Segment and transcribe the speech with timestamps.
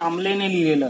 [0.00, 0.88] आमलेने लिहिलेलं.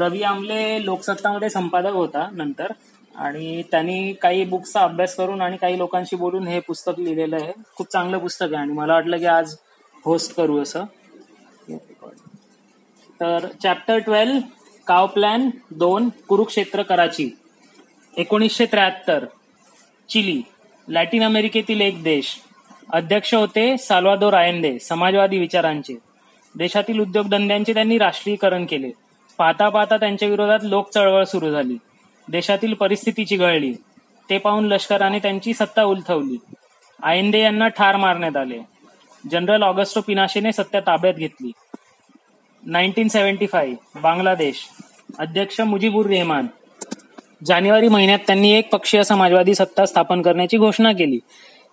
[0.00, 2.72] रवी आमले लोकसत्तामध्ये संपादक होता नंतर.
[3.14, 7.52] आणि त्यांनी काही बुक्सचा अभ्यास करून आणि काही लोकांशी बोलून हे पुस्तक लिहिलेलं आहे.
[7.74, 9.54] खूप चांगलं पुस्तक आहे आणि मला वाटलं की आज
[10.04, 10.84] होस्ट करू असं.
[13.20, 14.38] तर चॅप्टर ट्वेल्व
[14.86, 17.28] काव प्लॅन दोन कुरुक्षेत्र कराची.
[18.16, 19.24] एकोणीसशे त्र्याहत्तर
[20.08, 20.40] चिली
[20.88, 22.36] लॅटिन अमेरिकेतील एक देश.
[22.92, 25.94] अध्यक्ष होते साल्वादोर आयंदे समाजवादी विचारांचे.
[26.58, 28.90] देशातील उद्योगधंद्यांचे त्यांनी राष्ट्रीयकरण केले.
[29.38, 31.76] पाहता पाहता त्यांच्या विरोधात लोक चळवळ सुरू झाली.
[32.28, 33.74] देशातील परिस्थिती चिघळली
[34.30, 36.36] ते पाहून लष्कराने त्यांची सत्ता उलथवली.
[37.02, 38.58] आयंदे यांना ठार मारण्यात आले.
[39.30, 41.52] जनरल ऑगस्टो पिनाशेने सत्ता ताब्यात घेतली.
[42.62, 44.68] Nineteen seventy five Bangladesh.
[45.18, 46.46] अध्यक्ष मुजीबुर रेहमान.
[47.46, 51.18] जानेवारी महिन्यात त्यांनी एक पक्षीय समाजवादी सत्ता स्थापन करण्याची घोषणा केली.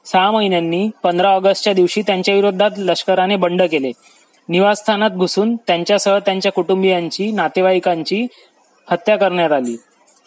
[0.06, 3.92] सहा महिन्यांनी पंधरा ऑगस्टच्या दिवशी त्यांच्या विरोधात लष्कराने बंड केले.
[4.50, 8.28] निवासस्थानात घुसून त्यांच्यासह त्यांच्या कुटुंबियांची नातेवाईकांची
[8.92, 9.78] हत्या करण्यात आली.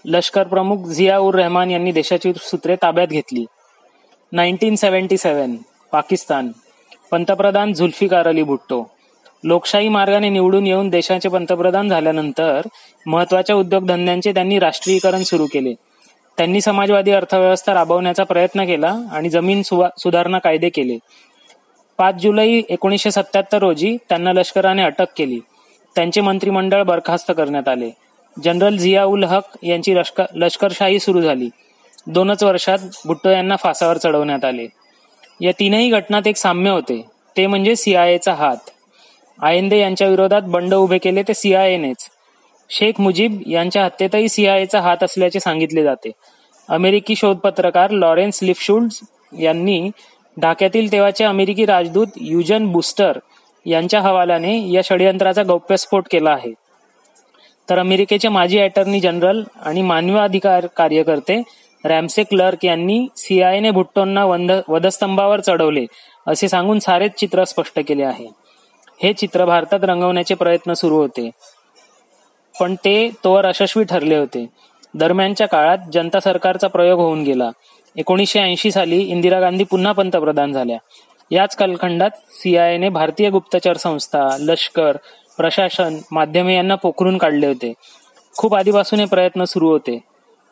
[0.05, 3.45] लष्कर प्रमुख झिया उर रहमान यांनी देशाची सूत्रे ताब्यात घेतली.
[4.32, 5.57] Nineteen seventy seven
[5.93, 6.52] Pakistan.
[7.10, 8.85] पंतप्रधान झुल्फिकार अली भुट्टो.
[9.45, 12.60] लोकशाही मार्गाने निवडून येऊन देशाचे पंतप्रधान झाल्यानंतर
[13.07, 15.74] महत्त्वाच्या उद्योगधंद्यांचे त्यांनी राष्ट्रीयकरण सुरू केले.
[16.37, 20.98] त्यांनी समाजवादी अर्थव्यवस्था राबवण्याचा प्रयत्न केला आणि जमीन सुधारणा कायदे केले.
[21.99, 25.39] पाच जुलै एकोणीसशे सत्याहत्तर रोजी त्यांना लष्कराने अटक केली.
[25.95, 27.91] त्यांचे मंत्रिमंडळ बरखास्त करण्यात आले.
[28.37, 31.49] जनरल झिया उल हक यांची लष्कर लष्करशाही सुरू झाली.
[32.07, 34.66] दोनच वर्षात भुट्टो यांना फासावर चढवण्यात आले.
[35.41, 37.03] या तीनही घटनात एक साम्य होते.
[37.37, 38.57] ते म्हणजे सीआयएचा हात.
[39.43, 42.09] आयंदे यांच्या विरोधात बंड उभे केले ते सीआयएनेच
[42.71, 46.10] शेख मुजीब यांच्या हत्येतही सीआयएचा हात असल्याचे सांगितले जाते.
[46.69, 48.93] अमेरिकी शोधपत्रकार लॉरेन्स लिफशुल्ड
[49.41, 49.91] यांनी
[50.40, 53.18] ढाक्यातील तेव्हाचे अमेरिकी राजदूत युजन बुस्टर
[53.66, 56.52] यांच्या हवाल्याने या षडयंत्राचा गौप्यस्फोट केला आहे.
[57.70, 61.42] तर अमेरिकेचे माजी अटर्नी जनरल आणि मानवाधिकार कार्यकर्ते
[61.84, 65.84] रॅमसे क्लर्क यांनी सीआयने भुट्टोंना वंद- वधस्तंभावर चढवले
[66.26, 68.26] असे सांगून सारेच चित्र स्पष्ट केले आहे.
[69.02, 71.30] हे चित्र भारतात रंगवण्याचे प्रयत्न सुरू होते.
[72.60, 74.46] पण ते तोवर यशस्वी ठरले होते.
[74.94, 77.50] दरम्यानच्या काळात जनता सरकारचा प्रयोग होऊन गेला.
[77.96, 80.76] एकोणीसशे ऐंशी साली इंदिरा गांधी पुन्हा पंतप्रधान झाल्या.
[81.30, 84.96] याच कालखंडात सीआयएने भारतीय गुप्तचर संस्था लष्कर
[85.36, 87.72] प्रशासन माध्यमे यांना पोखरून काढले होते.
[88.36, 89.98] खूप आधीपासून हे प्रयत्न सुरू होते.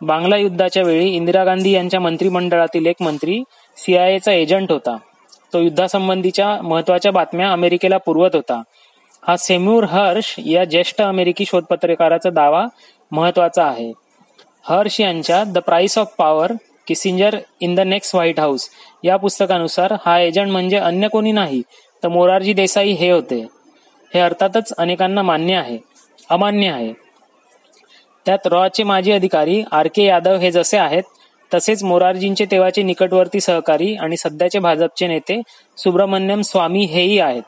[0.02, 3.42] बांगला युद्धाच्या वेळी इंदिरा गांधी यांच्या मंत्रिमंडळातील एक मंत्री
[3.76, 4.96] सीआयएचा एजंट होता.
[5.52, 8.62] तो युद्धासंबंधीच्या महत्त्वाच्या बातम्या अमेरिकेला पुरवत होता.
[9.28, 12.66] हा सेम्यूर हर्ष या ज्येष्ठ अमेरिकी शोधपत्रकाराचा दावा
[13.12, 13.92] महत्त्वाचा आहे.
[14.68, 16.52] हर्ष यांच्या the price of power
[16.86, 18.68] Kissinger in the next White House.
[19.04, 21.62] या पुस्तकानुसार हा एजंट म्हणजे अन्य कोणी नाही
[22.02, 23.46] तर मोरारजी देसाई हे होते.
[24.14, 25.78] हे अर्थातच अनेकांना मान्य आहे
[26.30, 26.92] अमान्य आहे.
[28.26, 31.02] त्यात रॉचे माजी अधिकारी आर के यादव हे जसे आहेत
[31.54, 35.40] तसेच मोरारजींचे तेव्हाचे निकटवर्ती सहकारी आणि सध्याचे भाजपचे नेते
[35.76, 37.42] सुब्रमण्यम स्वामी हेही आहेत.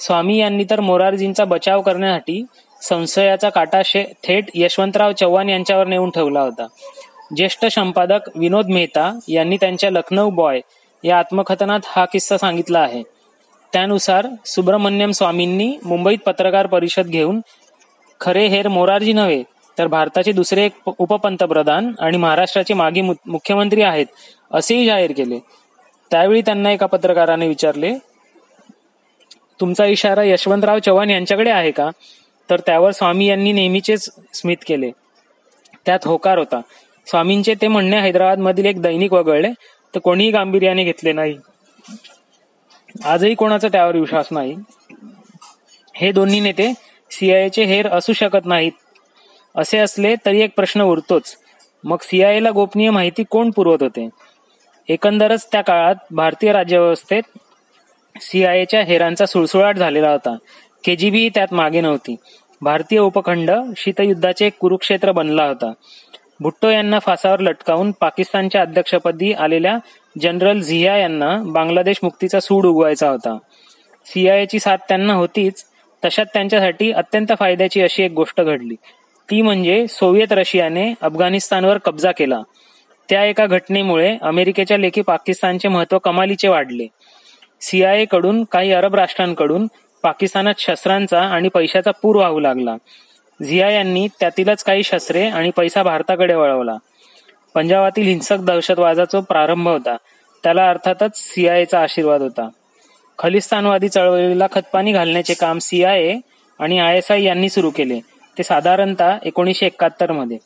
[0.00, 2.44] स्वामी यांनी तर मोरारजींचा बचाव करण्यासाठी
[2.82, 6.66] संशयाचा काटा शे- थेट यशवंतराव चव्हाण यांच्यावर नेऊन ठेवला होता.
[7.36, 10.60] ज्येष्ठ संपादक विनोद मेहता यांनी त्यांच्या लखनौ बॉय
[11.04, 13.02] या आत्मकथनात हा किस्सा सांगितला आहे.
[13.72, 17.40] त्यानुसार सुब्रमण्यम स्वामींनी मुंबईत पत्रकार परिषद घेऊन
[18.20, 19.42] खरे हेर मोरारजी नव्हे
[19.78, 24.06] तर भारताचे दुसरे एक उपपंतप्रधान आणि महाराष्ट्राचे माजी मु- मुख्यमंत्री आहेत
[24.52, 25.38] असेही जाहीर केले.
[26.10, 27.94] त्यावेळी त्यांना एका पत्रकाराने विचारले
[29.60, 31.90] तुमचा इशारा यशवंतराव चव्हाण यांच्याकडे आहे का?
[32.50, 34.90] तर त्यावर स्वामी यांनी नेहमीचेच स्मित केले.
[35.86, 36.60] त्यात होकार होता.
[37.06, 39.48] स्वामींचे ते म्हणणे हैदराबाद मधील एक दैनिक वगळले
[39.94, 41.38] तर कोणीही गांभीर्याने घेतले नाही.
[43.04, 44.56] आजही कोणाचा त्यावर विश्वास नाही.
[45.94, 46.72] हे दोन्ही नेते
[47.10, 48.72] सीआयएचे हेर असू शकत नाहीत.
[49.56, 51.36] असे असले तरी एक प्रश्न उरतोच.
[51.84, 54.08] मग सीआयएला गोपनीय माहिती कोण पुरवत होते?
[54.88, 57.22] एकंदरच त्या काळात भारतीय राज्यव्यवस्थेत
[58.20, 60.36] सीआयएच्या हेरांचा सुळसुळाट झालेला होता.
[60.84, 62.16] केजीबी त्यात मागे नव्हती.
[62.60, 65.72] भारतीय उपखंड शीतयुद्धाचे एक कुरुक्षेत्र बनला होता.
[66.42, 69.78] भुट्टो यांना फासावर लटकावून पाकिस्तानच्या अध्यक्षपदी आलेल्या
[70.20, 73.38] जनरल झिया यांना बांगलादेश मुक्तीचा सूड उगवायचा होता.
[74.04, 75.64] सीआयएची साथ त्यांना होतीच
[76.04, 78.74] तशात त्यांच्यासाठी अत्यंत फायद्याची अशी एक गोष्ट घडली.
[79.30, 82.40] ती म्हणजे सोव्हिएत रशियाने अफगाणिस्तानवर कब्जा केला.
[83.10, 86.86] त्या एका घटनेमुळे अमेरिकेच्या लेखी पाकिस्तानचे महत्त्व कमालीचे वाढले.
[87.60, 89.66] सीआयए कडून काही अरब राष्ट्रांकडून
[90.02, 92.76] पाकिस्तानात शस्त्रांचा आणि पैशाचा पूर वाहू लागला.
[93.44, 96.76] झिया यांनी त्यातीलच काही शस्त्रे आणि पैसा भारताकडे वळवला.
[97.54, 99.96] पंजाबातील हिंसक दहशतवादाचा प्रारंभ होता.
[100.42, 102.48] त्याला अर्थातच सीआयचा आशीर्वाद होता.
[103.18, 106.14] खलिस्तानवादी चळवळीला खतपाणी घालण्याचे काम सीआयए
[106.58, 108.00] आणि आय एस आय यांनी सुरू केले.
[108.38, 110.38] ते साधारणतः एकोणीसशे एकाहत्तरमध्ये.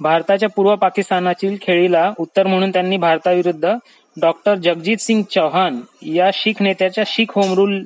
[0.00, 3.74] भारताच्या पूर्व पाकिस्तानातील खेळीला उत्तर म्हणून त्यांनी भारताविरुद्ध
[4.20, 7.84] डॉक्टर जगजित सिंग चौहान या शीख नेत्याच्या शीख होमरूल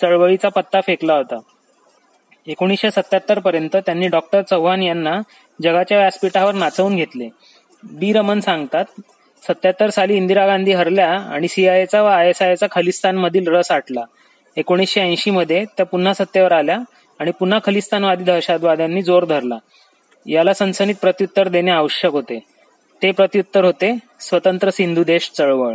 [0.00, 1.38] चळवळीचा पत्ता फेकला होता.
[2.48, 5.20] एकोणीसशे सत्याहत्तर पर्यंत त्यांनी डॉक्टर चव्हाण यांना
[5.62, 7.28] जगाच्या व्यासपीठावर नाचवून घेतले.
[7.82, 8.84] डी रमन सांगतात
[9.42, 14.04] सत्याहत्तर साली इंदिरा गांधी हरल्या आणि सीआयएचा व आयएसआयचा एस खलिस्तानमधील रस आटला.
[14.56, 16.78] एकोणीसशे ऐंशी मध्ये त्या पुन्हा सत्तेवर आल्या
[17.18, 19.58] आणि पुन्हा खलिस्तानवादी दहशतवाद्यांनी जोर धरला.
[20.26, 22.40] याला सनसनीत प्रत्युत्तर देणे आवश्यक होते.
[23.02, 25.74] ते प्रत्युत्तर होते स्वतंत्र सिंधू देश चळवळ.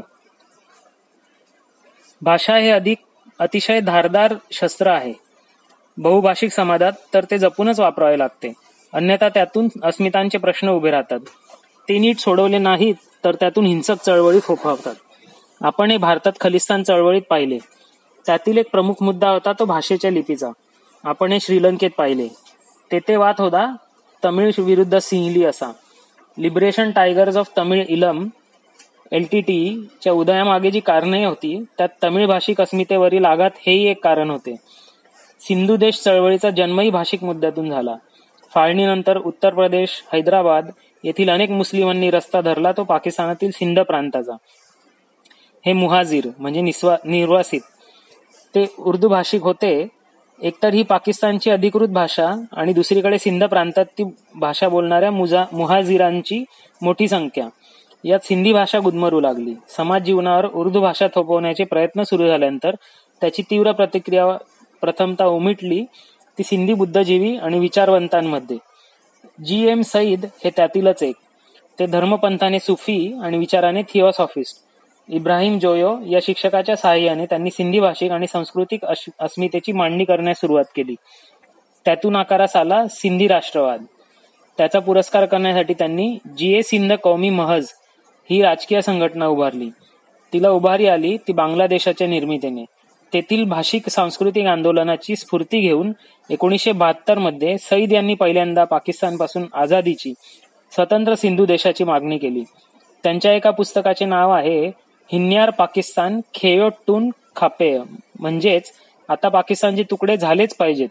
[2.22, 2.98] भाषा हे अधिक
[3.40, 5.23] अतिशय धारदार शस्त्र आहे.
[5.98, 8.54] बहुभाषिक समाजात तर ते जपूनच वापरावे लागते.
[8.94, 11.20] अन्यथा त्यातून अस्मितांचे प्रश्न उभे राहतात.
[11.90, 12.96] ते नीट सोडवले नाहीत
[13.26, 14.96] तर त्यातून हिंसक चळवळी फोफावतात.
[15.62, 17.58] आपण हे भारतात खलिस्तान चळवळीत पाहिले.
[18.26, 20.50] त्यातील एक प्रमुख मुद्दा होता तो भाषेच्या लिपीचा.
[21.04, 22.28] आपण हे श्रीलंकेत पाहिले.
[22.92, 23.76] तेथे वाद होता
[24.26, 25.72] तमिळ विरुद्ध सिंहली असा.
[26.38, 28.28] लिबरेशन टायगर्स ऑफ तमिळ इलम
[29.12, 34.56] एलटीटी च्या उदयामागे जी कारणे होती त्यात तमिळ भाषिक अस्मितेवरील आघात हेही एक कारण होते.
[35.48, 37.96] सिंधू देश चळवळीचा जन्मही भाषिक मुद्द्यातून झाला.
[38.54, 40.70] फाळणीनंतर उत्तर प्रदेश हैदराबाद
[41.04, 44.36] येथील अनेक मुस्लिमांनी रस्ता धरला तो पाकिस्तानातील सिंध प्रांताचा.
[45.66, 47.62] हे मुहाजीर म्हणजे निर्वासित
[48.56, 49.88] ते उर्दू भाषिक होते.
[50.42, 54.04] एकतर ही पाकिस्तानची अधिकृत भाषा आणि दुसरीकडे सिंध प्रांतात ती
[54.36, 56.44] भाषा बोलणाऱ्या मुजा मुहाजिरांची
[56.82, 57.48] मोठी संख्या.
[58.04, 59.54] यात सिंधी भाषा गुदमरू लागली.
[59.68, 62.76] समाज जीवनावर उर्दू भाषा थोपवण्याचे प्रयत्न सुरू झाल्यानंतर
[63.22, 64.26] त्याची तीव्र प्रतिक्रिया
[64.84, 65.86] प्रथमता उमिटली
[66.38, 68.58] ती सिंधी बुद्धजीवी आणि विचारवंतांमध्ये.
[69.46, 69.68] जी.
[69.68, 69.82] एम.
[69.82, 71.16] सईद हे त्यातीलच एक.
[71.80, 74.58] ते धर्मपंथाने सुफी आणि विचाराने थिओसॉफिस्ट.
[75.10, 78.86] इब्राहिम जोयो या शिक्षकाच्या सहाय्याने त्यांनी सिंधी भाषिक आणि सांस्कृतिक
[79.20, 80.96] अस्मितेची मांडणी करण्यास सुरुवात केली.
[81.86, 83.84] त्यातून आकारास आला सिंधी राष्ट्रवाद.
[84.58, 86.58] त्याचा पुरस्कार करण्यासाठी त्यांनी जी.
[86.58, 86.62] ए.
[86.62, 87.68] सिंध कौमी महज
[88.30, 89.70] ही राजकीय संघटना उभारली.
[90.34, 92.66] तिला उभारी आली ती बांगलादेशाच्या निर्मितीने.
[93.14, 95.92] तेथील भाषिक सांस्कृतिक आंदोलनाची स्फूर्ती घेऊन
[96.30, 100.14] एकोणीसशे बहात्तरमध्ये सईद यांनी पहिल्यांदा पाकिस्तानपासून आझादीची
[100.72, 102.44] स्वतंत्र सिंधू देशाची मागणी केली.
[103.04, 104.68] त्यांच्या एका पुस्तकाचे नाव आहे
[105.12, 107.80] हिन्यार पाकिस्तान खेयोटून खापेय
[108.20, 108.72] म्हणजेच
[109.10, 110.90] आता पाकिस्तानचे तुकडे झालेच पाहिजेत.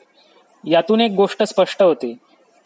[0.64, 2.12] यातून एक गोष्ट स्पष्ट होते.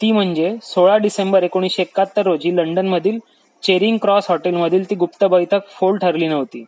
[0.01, 3.19] ती म्हणजे सोळा डिसेंबर एकोणीसशे एकाहत्तर रोजी लंडनमधील
[3.63, 6.63] चेरिंग क्रॉस हॉटेलमधील ती गुप्त बैठक फोल ठरली नव्हती.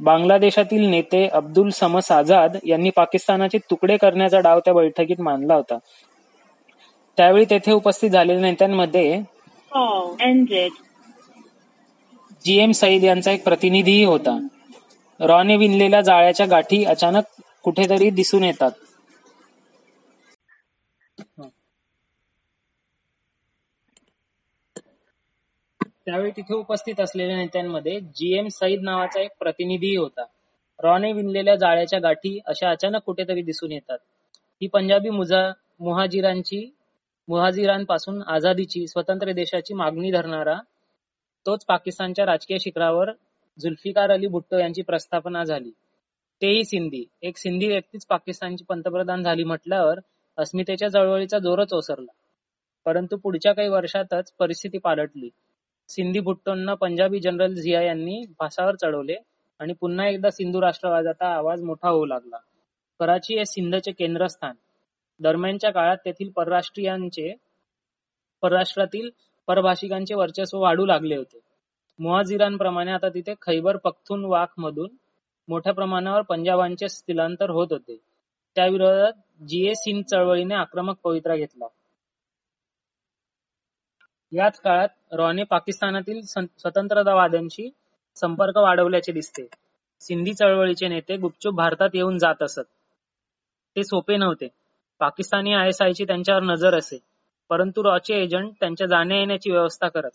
[0.00, 5.78] बांगलादेशातील नेते अब्दुल समस आझाद यांनी पाकिस्तानाचे तुकडे करण्याचा डाव त्या बैठकीत मानला होता.
[7.16, 9.20] त्यावेळी तेथे उपस्थित झालेल्या नेत्यांमध्ये
[12.44, 14.46] जी एम सईद यांचा एक प्रतिनिधीही होता.
[15.20, 17.22] रॉने विणलेल्या जाळ्याच्या गाठी अचानक
[17.62, 18.70] कुठेतरी दिसून येतात.
[26.06, 30.24] त्यावेळी तिथे उपस्थित असलेल्या नेत्यांमध्ये जी एम सईद नावाचा एक प्रतिनिधीही होता.
[30.82, 33.98] रॉने विणलेल्या जाळ्याच्या गाठी अशा अचानक कुठेतरी दिसून येतात.
[34.62, 36.74] ही पंजाबी मुजा मुहाजिरांची
[37.28, 40.54] मुहाजिरांपासून आझादीची स्वतंत्र देशाची मागणी धरणारा
[41.46, 43.10] तोच पाकिस्तानच्या राजकीय शिखरावर
[43.60, 45.70] झुल्फिकार अली भुट्टो यांची प्रस्थापना झाली.
[46.42, 47.04] तेही सिंधी.
[47.22, 50.00] एक सिंधी व्यक्तीच पाकिस्तानची पंतप्रधान झाली म्हटल्यावर
[50.38, 52.12] अस्मितेच्या चळवळीचा जोरच ओसरला.
[52.84, 55.28] परंतु पुढच्या काही वर्षातच परिस्थिती पालटली.
[55.88, 59.14] सिंधी भुट्टोंना पंजाबी जनरल झिया यांनी फासावर चढवले
[59.60, 62.36] आणि पुन्हा एकदा सिंधू राष्ट्रवादाचा आवाज मोठा होऊ लागला.
[63.00, 64.54] कराची हे सिंधचे केंद्रस्थान.
[65.20, 67.34] दरम्यानच्या काळात तेथील परराष्ट्रीयांचे
[68.42, 69.10] परराष्ट्रातील
[69.46, 71.38] परभाषिकांचे वर्चस्व वाढू लागले होते.
[71.98, 73.76] मुहाजिरांप्रमाणे आता तिथे खैबर
[74.10, 74.88] वाख मधून
[75.48, 77.96] मोठ्या प्रमाणावर पंजाबांचे स्थलांतर होत होते.
[78.54, 79.12] त्या विरोधात
[79.48, 81.66] जी ए सिंध चळवळीने आक्रमक पवित्रा घेतला.
[84.34, 87.70] याच काळात रॉने पाकिस्तानातील स्वतंत्रतावाद्यांशी
[88.16, 89.46] संपर्क वाढवल्याचे दिसते.
[90.00, 92.64] सिंधी चळवळीचे नेते गुपचूप भारतात येऊन जात असत.
[93.76, 94.48] ते सोपे नव्हते.
[94.98, 96.98] पाकिस्तानी आयएसआयची त्यांच्यावर नजर असे.
[97.48, 100.10] परंतु रॉचे एजंट त्यांच्या जाण्या येण्याची व्यवस्था करत.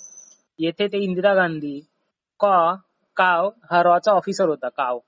[0.60, 1.80] येथे ते इंदिरा गांधी
[2.40, 2.76] कॉ
[3.16, 5.00] काव हा रॉचा ऑफिसर होता काव.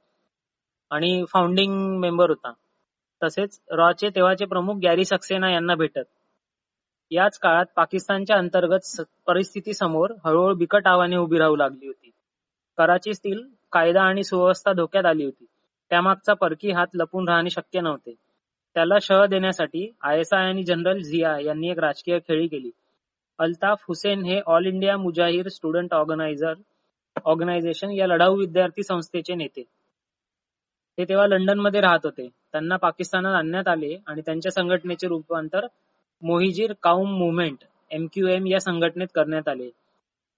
[0.91, 2.53] आणि फाउंडिंग मेंबर होता.
[3.23, 6.03] तसेच रॉचे तेव्हाचे प्रमुख गॅरी सक्सेना यांना भेटत.
[7.11, 12.09] याच काळात पाकिस्तानच्या अंतर्गत परिस्थितीसमोर हळूहळू बिकट आव्हाने उभी राहू लागली होती.
[12.77, 13.41] कराचीतील
[13.71, 15.45] कायदा आणि सुव्यवस्था धोक्यात आली होती.
[15.91, 18.13] त्यामागचा परकी हात लपून राहणे शक्य नव्हते.
[18.75, 22.69] त्याला शह देण्यासाठी आयएसआय आणि जनरल झिया यांनी एक राजकीय खेळी केली.
[23.39, 26.53] अल्ताफ हुसेन हे All India Muhajir student organiser
[27.25, 29.63] organisation या लढाऊ विद्यार्थी संस्थेचे नेते.
[30.97, 32.27] ते तेव्हा लंडनमध्ये राहत होते.
[32.51, 35.67] त्यांना पाकिस्तानात आणण्यात आले आणि त्यांच्या संघटनेचे रूपांतर
[36.23, 39.65] मोहिजीर काउम मुव्हमेंट एमक्यूएम या संघटनेत करण्यात आले.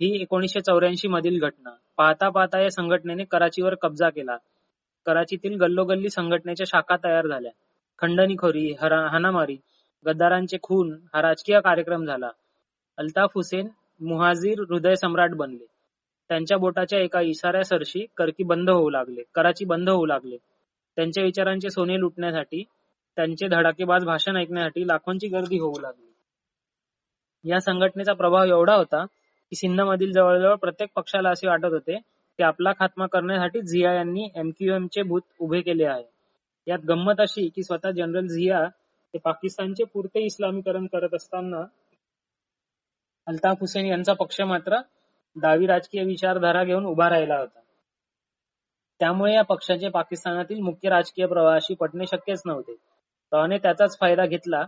[0.02, 1.70] ही एकोणीसशे चौऱ्याऐंशी मधील घटना.
[1.98, 4.38] पाहता पाहता या संघटनेने कराचीवर कब्जा केला.
[5.06, 7.52] कराचीतील गल्लोगल्ली संघटनेच्या शाखा तयार झाल्या.
[8.00, 9.58] खंडणीखोरी हाणामारी
[10.06, 12.30] गद्दारांचे खून हा राजकीय कार्यक्रम झाला.
[12.98, 13.68] अल्ताफ हुसेन
[14.02, 15.66] मुहाजीर हृदय सम्राट बनले.
[16.30, 19.22] त्यांच्या बोटाच्या एका इशाऱ्यासरशी करकी बंद होऊ लागले.
[19.36, 20.38] कराची बंद होऊ लागले.
[20.96, 22.64] त्यांच्या विचारांचे सोने लुटण्यासाठी
[23.18, 26.12] त्यांचे धडाकेबाज भाषण ऐकण्यासाठी लाखोंची गर्दी होऊ लागली.
[27.46, 31.98] या संघटनेचा प्रभाव एवढा होता की सिंध मधील जवळजवळ प्रत्येक पक्षाला असे वाटत होते
[32.40, 36.04] की आपला खात्मा करण्यासाठी झिया यांनी एमक्यूएम चे भूत उभे केले आहे.
[36.68, 38.68] यात गंमत अशी की स्वतः जनरल झिया
[39.14, 41.64] ते पाकिस्तानचे पुरते इस्लामीकरण करत असताना
[43.28, 44.78] अल्ताफ हुसेन यांचा पक्ष मात्र
[45.36, 47.60] डावी राजकीय विचारधारा घेऊन उभा राहिला होता.
[49.00, 52.76] त्यामुळे या पक्षाचे पाकिस्तानातील मुख्य राजकीय प्रवाहाशी पटणे शक्यच नव्हते.
[53.34, 54.64] रॉने त्याचाच फायदा घेतला.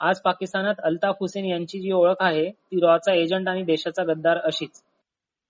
[0.00, 4.82] आज पाकिस्तानात अल्ताफ हुसेन यांची जी ओळख आहे ती रॉचा एजंट आणि देशाचा गद्दार अशीच.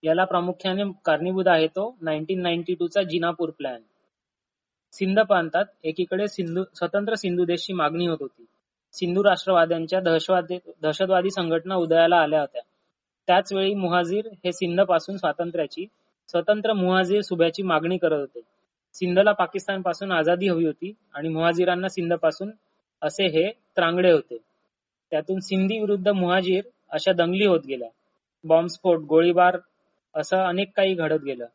[0.03, 3.81] याला प्रामुख्याने कारणीभूत आहे तो नाईन्टीन नाईन्टी टू चा जिनापूर प्लॅन
[4.93, 8.45] सिंध प्रांतात एकीकडे सिंधू स्वतंत्र सिंधू देशची मागणी होत होती.
[8.95, 12.63] सिंधू राष्ट्रवाद्यांच्या दहशतवादी संघटना उदयाला आल्या होत्या.
[13.29, 15.87] त्याचवेळी मुहाजीर हे सिंधपासून स्वातंत्र्याची
[16.29, 18.41] स्वतंत्र मुहाजीर सुभ्याची मागणी करत होते.
[18.95, 22.51] सिंधला पाकिस्तानपासून आझादी हवी होती आणि मुहाजीरांना सिंधपासून
[23.03, 24.37] असे हे त्रांगडे होते.
[25.11, 27.89] त्यातून सिंधी विरुद्ध मुहाजीर अशा दंगली होत गेल्या.
[28.45, 29.59] बॉम्बस्फोट गोळीबार
[30.15, 31.47] असं अनेक काही घडत गेलं.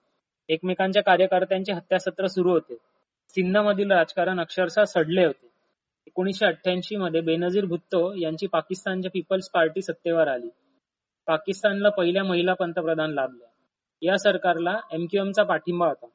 [0.49, 2.75] एकमेकांच्या कार्यकर्त्यांचे हत्यासत्र सुरू होते.
[3.29, 5.47] सिंध मधील राजकारण अक्षरशः सडले होते.
[6.07, 10.49] एकोणीसशे अठ्ठ्याऐंशी मध्ये बेनजीर भुत्तो यांची पाकिस्तानच्या पीपल्स पार्टी सत्तेवर आली.
[11.27, 13.47] पाकिस्तानला पहिल्या महिला पंतप्रधान लाभल्या.
[14.01, 16.07] या सरकारला एमक्यूएमचा पाठिंबा होता.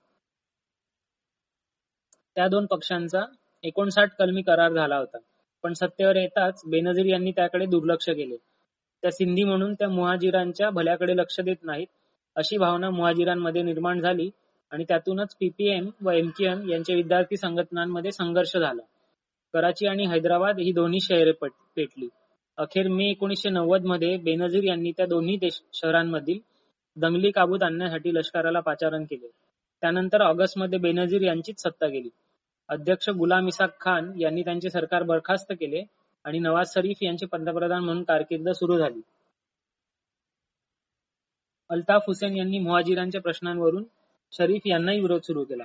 [2.37, 3.21] त्या दोन पक्षांचा
[3.65, 5.19] एकोणसाठ कलमी करार झाला होता.
[5.65, 8.37] पण सत्तेवर येताच बेनजीर यांनी त्याकडे दुर्लक्ष केले.
[9.03, 11.87] त्या सिंधी म्हणून त्या मुहाजिरांच्या भल्याकडे लक्ष देत नाहीत
[12.37, 14.29] अशी भावना मुहाजिरांमध्ये निर्माण झाली
[14.73, 18.83] आणि त्यातूनच पीपीएम व एमकेएम यांच्या विद्यार्थी संघटनांमध्ये संघर्ष झाला.
[19.55, 22.09] कराची आणि हैदराबाद ही दोन्ही शहरे पेटली.
[22.59, 26.39] अखेर मे एकोणीसशे नव्वदमध्ये बेनजीर यांनी त्या दोन्ही शहरांमधील
[26.97, 29.29] दंगली काबूत आणण्यासाठी लष्कराला पाचारण केले.
[29.83, 32.09] त्यानंतर ऑगस्टमध्ये बेनजीर यांचीच सत्ता गेली.
[32.69, 35.83] अध्यक्ष गुलाम इसाक खान यांनी त्यांचे सरकार बरखास्त केले
[36.25, 39.01] आणि नवाज शरीफ यांची पंतप्रधान म्हणून कारकीर्द सुरू झाली.
[41.71, 43.85] अल्ताफ हुसेन यांनी मुहाजिरांच्या प्रश्नांवरून
[44.33, 45.65] शरीफ यांनाही विरोध सुरू केला.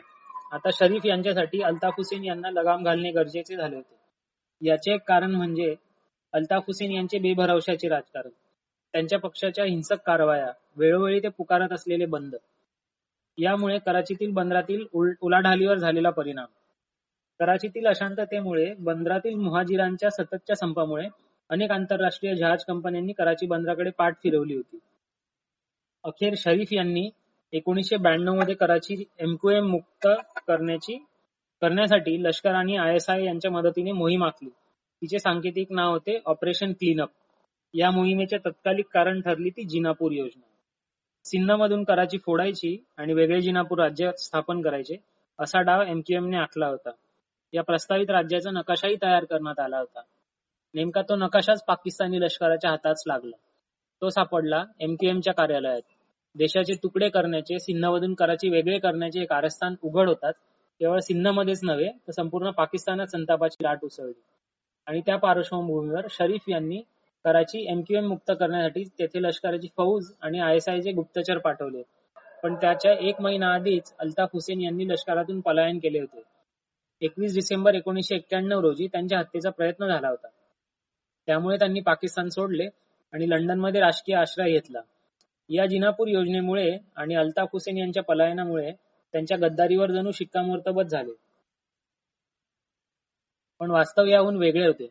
[0.52, 3.96] आता शरीफ यांच्यासाठी अल्ताफ हुसेन यांना लगाम घालणे गरजेचे झाले होते.
[4.62, 5.76] याचे एक कारण म्हणजे
[6.34, 8.30] अल्ताफ हुसेन यांचे बेभरवशाचे राजकारण.
[8.94, 12.36] त्यांच्या पक्षाच्या हिंसक कारवाया वेळोवेळी ते पुकारत असलेले बंद.
[13.38, 14.86] यामुळे कराचीतील बंदरातील
[15.22, 16.46] उलाढालीवर झालेला परिणाम.
[17.40, 21.08] कराचीतील अशांततेमुळे बंदरातील मुहाजिरांच्या सततच्या संपामुळे
[21.50, 24.80] अनेक आंतरराष्ट्रीय जहाज कंपन्यांनी कराची बंदराकडे पाठ फिरवली होती.
[26.04, 27.10] अखेर शरीफ यांनी
[27.54, 30.08] एकोणीसशे ब्याण्णवमध्ये कराची एमक्यूएम मुक्त
[30.48, 30.98] करण्याची
[31.62, 34.50] करण्यासाठी लष्कर आणि आयएसआय यांच्या मदतीने मोहीम आखली.
[35.02, 37.10] तिचे सांकेतिक नाव होते ऑपरेशन क्लीनअप.
[37.74, 40.48] या मोहिमेचे तत्कालिक कारण ठरली ती जिनापूर योजना.
[41.26, 44.96] सिंधमधून कराची फोडायची आणि वेगळे जिनापूर राज्य स्थापन करायचे
[45.40, 46.90] असा डाव एमक्यूएमने आखला होता.
[47.54, 50.02] या प्रस्तावित राज्याचा नकाशाही तयार करण्यात आला होता.
[50.74, 53.36] नेमका तो नकाशाच पाकिस्तानी लष्कराच्या हातात लागला.
[54.02, 55.82] तो सापडला एमक्यूएमच्या कार्यालयात.
[56.36, 60.34] देशाचे तुकडे करण्याचे सिन्हवधून कराची वेगळे करण्याचे कारस्थान उघड होतात.
[60.80, 64.22] केवळ सिंधमध्येच नव्हे तर संपूर्ण पाकिस्तानात संतापाची लाट उसळली.
[64.88, 66.82] आणि त्या पार्श्वभूमीवर शरीफ यांनी
[67.24, 71.82] कराची एमक्यूएम मुक्त करण्यासाठी तेथे लष्कराची फौज आणि आय एस गुप्तचर पाठवले.
[72.44, 76.22] पण त्याच्या एक महिना आधीच अल्ताफ हुसेन यांनी लष्करातून पलायन केले होते.
[77.02, 80.28] एकवीस डिसेंबर एकोणीसशे एक्क्याण्णव रोजी त्यांच्या हत्येचा प्रयत्न झाला होता.
[81.26, 82.68] त्यामुळे त्यांनी पाकिस्तान सोडले
[83.14, 84.82] आणि लंडनमध्ये राजकीय आश्रय घेतला.
[85.50, 88.72] या जिनापूर योजनेमुळे आणि अल्ताफ हुसेन यांच्या पलायनामुळे
[89.12, 91.12] त्यांच्या गद्दारीवर जणू शिक्कामोर्तबच झाले.
[93.60, 94.88] पण वास्तव याहून वेगळे होते.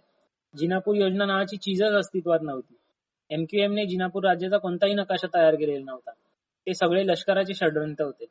[0.56, 2.74] जिनापूर योजना नावाची चीजच अस्तित्वात नव्हती.
[3.30, 6.10] एमक्यूएमने जिनापूर राज्याचा कोणताही नकाशा तयार केलेला नव्हता.
[6.66, 8.24] ते सगळे लष्कराचे षड्यंत्र होते.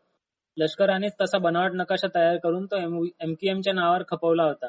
[0.58, 2.78] लष्करानेच तसा बनावट नकाशा तयार करून तो
[3.22, 4.68] एमकेएमच्या नावावर खपवला होता.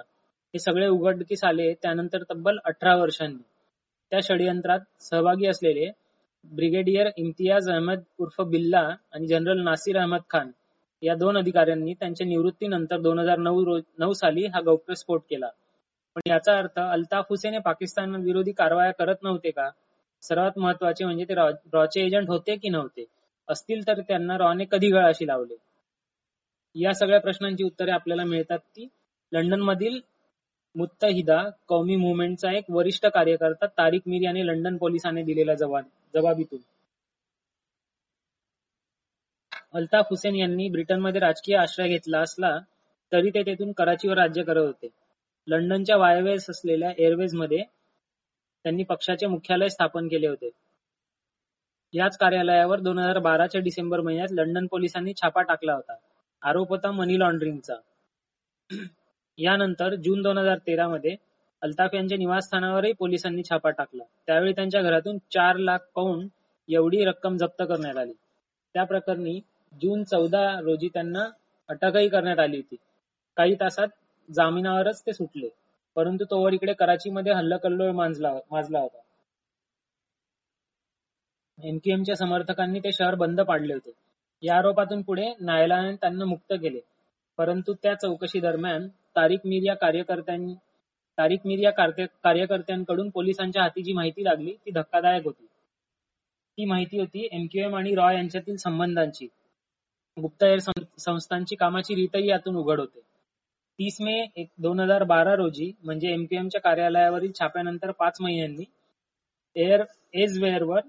[0.54, 3.42] हे सगळे उघडकीस आले त्यानंतर तब्बल अठरा वर्षांनी.
[4.12, 5.90] त्या षडयंत्रात सहभागी असलेले
[6.45, 8.80] ब्रिगेडियर इम्तियाज अहमद उर्फ बिल्ला
[9.12, 10.50] आणि जनरल नासिर अहमद खान
[11.02, 15.49] या दोन अधिकाऱ्यांनी त्यांच्या निवृत्तीनंतर दोन हजार नऊ नऊ साली हा गौप्यस्फोट केला.
[16.16, 19.68] पण याचा अर्थ अल्ताफ हुसेन हे पाकिस्तान विरोधी कारवाया करत नव्हते का?
[20.23, 21.35] सर्वात महत्त्वाचे म्हणजे ते
[21.73, 23.04] रॉचे एजंट होते की नव्हते?
[23.49, 25.54] असतील तर त्यांना रॉने कधी गळाशी लावले?
[26.76, 28.88] या सगळ्या प्रश्नांची उत्तरे आपल्याला मिळतात ती
[29.32, 30.00] लंडन मधील
[30.75, 36.58] मुत्तहिदा कौमी मुवमेंटचा एक वरिष्ठ कार्यकर्ता तारिक मीर याने लंडन पोलिसांनी दिलेल्या जबाबीतून
[39.75, 42.58] अल्ताफ हुसेन यांनी ब्रिटनमध्ये राजकीय आश्रय घेतला असला
[43.12, 44.88] तरी ते तेथून कराचीवर राज्य करत होते.
[45.48, 47.62] लंडनच्या वायव्येस असलेल्या एअरवेजमध्ये
[48.64, 50.50] त्यांनी पक्षाचे मुख्यालय स्थापन केले होते.
[51.94, 55.94] याच कार्यालयावर दोन हजार बाराच्या डिसेंबर महिन्यात लंडन पोलिसांनी छापा टाकला होता.
[56.42, 57.75] आरोप होता मनी लॉन्ड्रिंगचा.
[59.38, 61.16] यानंतर जून दोन हजार तेरा मध्ये
[61.62, 64.02] अल्ताफ यांच्या निवासस्थानावरही पोलिसांनी छापा टाकला.
[64.26, 66.28] त्यावेळी त्यांच्या घरातून चार लाख पौंड
[66.68, 68.12] एवढी रक्कम जप्त करण्यात आली.
[68.75, 69.40] त्या प्रकरणी
[69.75, 71.25] जून चौदा रोजी त्यांना
[71.68, 72.76] अटकही करण्यात आली होती.
[73.37, 73.88] काही तासात
[74.35, 75.49] जामिनावरच ते सुटले.
[75.95, 78.99] परंतु तोवर इकडे कराचीमध्ये हल्लाकल्लोळ माजला होता.
[81.62, 83.92] एमक्यूएमच्या समर्थकांनी ते शहर बंद पाडले होते.
[84.42, 86.80] या आरोपातून पुढे न्यायालयाने त्यांना मुक्त केले.
[87.38, 89.75] परंतु त्या चौकशी दरम्यान तारिक मीर या
[91.18, 95.45] तारिक मीर या कार्यकर्त्यांकडून पोलिसांच्या हाती जी माहिती लागली ती धक्कादायक होती.
[95.45, 99.26] ती माहिती होती एमक्यूएम आणि रॉय यांच्यातील संबंधांची.
[100.16, 103.00] गुप्तहेर संस्थांची कामाची रीतही यातून उघड होते.
[103.78, 108.64] तीस मे दोन हजार बारा रोजी म्हणजे एमपीएमच्या कार्यालयावरील छाप्यानंतर पाच महिन्यांनी
[109.57, 110.80] एअर एजवेअरवर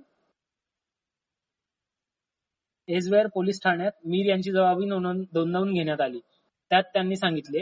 [2.89, 6.19] एजवेअर पोलीस ठाण्यात मीर यांची जबाबी नोंदवून घेण्यात आली.
[6.71, 7.59] त्यात त्यांनी सांगितले,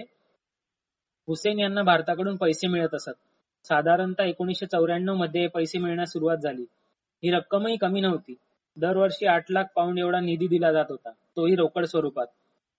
[1.27, 3.17] हुसेन यांना भारताकडून पैसे मिळत असत.
[3.65, 6.65] साधारणतः एकोणीसशे चौऱ्याण्णवमध्ये पैसे मिळण्यास सुरुवात झाली.
[7.23, 8.35] ही रक्कमही कमी नव्हती.
[8.77, 11.09] दरवर्षी आठ लाख पाऊंड एवढा निधी दिला जात होता.
[11.09, 12.27] तोही रोकड स्वरूपात.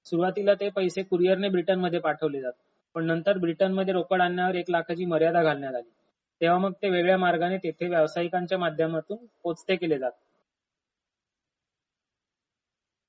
[0.06, 2.52] सुरुवातीला ते पैसे कुरिअरने ब्रिटनमध्ये पाठवले जात.
[2.94, 5.90] पण नंतर ब्रिटनमध्ये रोकड आणण्यावर एक लाखाची मर्यादा घालण्यात आली.
[6.40, 10.12] तेव्हा मग ते वेगळ्या मार्गाने तेथे व्यावसायिकांच्या माध्यमातून पोचते केले जात.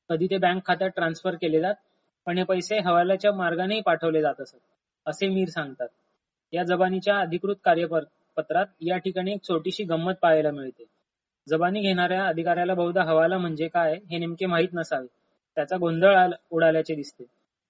[0.09, 1.75] कधी ते बँक खात्यात ट्रान्सफर केले जात,
[2.27, 4.57] पण हे पैसे हवालाच्या मार्गानेही पाठवले जात असत,
[5.05, 5.87] असे मीर सांगतात.
[6.53, 10.83] या जबानीच्या अधिकृत कार्यपत्रात या ठिकाणी एक छोटीशी गंमत पाहायला मिळते.
[11.47, 15.07] जबानी घेणाऱ्या अधिकाऱ्याला बहुधा हवाला म्हणजे काय हे नेमके माहीत नसावे.
[15.57, 17.23] त्याचा गोंधळ उडाल्याचे दिसते.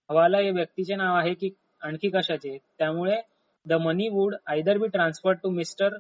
[0.10, 1.50] हवाला हे व्यक्तीचे नाव आहे की
[1.82, 2.58] आणखी कशाचे?
[2.78, 3.20] त्यामुळे
[3.66, 5.96] the money would either be transfer to mister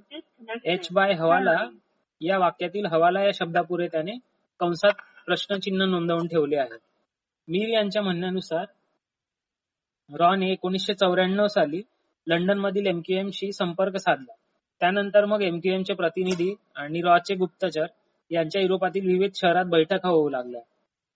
[0.65, 1.57] H by hawala
[2.21, 4.11] या वाक्यातील हवाला या शब्दापुरे त्याने
[4.59, 6.77] कंसात प्रश्नचिन्ह नोंदवून ठेवले आहे.
[7.47, 8.65] मीर यांच्या म्हणण्यानुसार
[10.19, 11.81] रॉने एकोणीसशे चौऱ्याण्णव साली
[12.27, 14.33] लंडनमधील एमक्यूएमशी संपर्क साधला.
[14.79, 17.85] त्यानंतर मग एमक्यूएमचे प्रतिनिधी आणि रॉचे गुप्तचर
[18.31, 20.61] यांच्या युरोपातील विविध शहरात बैठका होऊ लागल्या.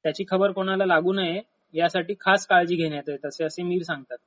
[0.04, 1.41] त्याची खबर कोणाला लागू नये
[1.73, 4.17] यासाठी खास काळजी घेण्यात येत असे असे मीर सांगतात.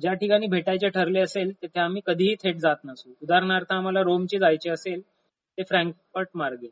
[0.00, 3.12] ज्या ठिकाणी भेटायचे ठरले असेल तेथे आम्ही कधीही थेट जात नसू.
[3.22, 5.00] उदाहरणार्थ आम्हाला रोमचे जायचे असेल
[5.58, 6.68] ते फ्रँकफर्ट मार्गे.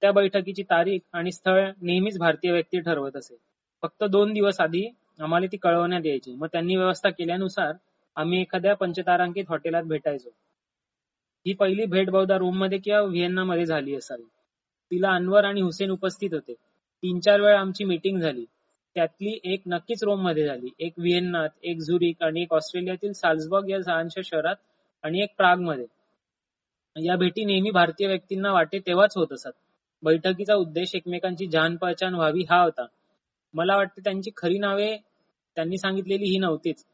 [0.00, 3.36] त्या बैठकीची तारीख आणि स्थळ नेहमीच भारतीय व्यक्ती ठरवत असे.
[3.82, 4.88] फक्त दोन दिवस आधी
[5.20, 6.34] आम्हाला ती कळवण्यात यायची.
[6.34, 7.72] मग त्यांनी व्यवस्था केल्यानुसार
[8.16, 10.28] आम्ही एखाद्या पंचतारांकित हॉटेलात भेटायचो.
[11.46, 14.22] ही पहिली भेट बहुधा रोममध्ये किंवा व्हिएन्नामध्ये झाली असावी.
[14.90, 16.54] तिला अनवर आणि हुसेन उपस्थित होते.
[17.02, 18.44] तीन चार वेळा आमची मीटिंग झाली.
[18.94, 24.20] त्यातली एक नक्कीच रोममध्ये झाली, एक व्हिएन्नात, एक झुरिक आणि एक ऑस्ट्रेलियातील साल्झबर्ग या लहानशा
[24.24, 24.56] शहरात
[25.02, 25.86] आणि एक प्रागमध्ये.
[26.96, 29.50] या भेटी नेहमी भारतीय व्यक्तींना वाटे तेव्हाच होत असत.
[30.02, 32.86] बैठकीचा उद्देश एकमेकांची जान पहचान व्हावी हा होता.
[33.54, 34.96] मला वाटते त्यांची खरी नावे
[35.56, 36.84] त्यांनी सांगितलेली ही नव्हतीच.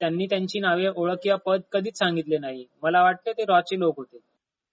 [0.00, 2.64] त्यांनी त्यांची नावे, ओळख किंवा पद कधीच सांगितले नाही.
[2.82, 4.18] मला वाटते ते रॉचे लोक होते.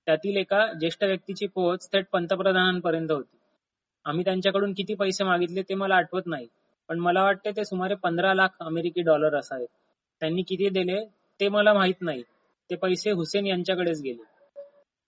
[0.06, 3.38] त्यातील एका ज्येष्ठ व्यक्तीची पोहोच थेट पंतप्रधानांपर्यंत होती.
[4.06, 6.48] आम्ही त्यांच्याकडून किती पैसे मागितले ते मला आठवत नाही.
[6.88, 9.68] पण मला वाटते ते सुमारे पंधरा लाख अमेरिकी डॉलर असावेत.
[10.20, 11.06] त्यांनी किती दिले
[11.40, 12.24] ते मला माहीत नाही.
[12.70, 14.24] ते पैसे हुसेन यांच्याकडेच गेले.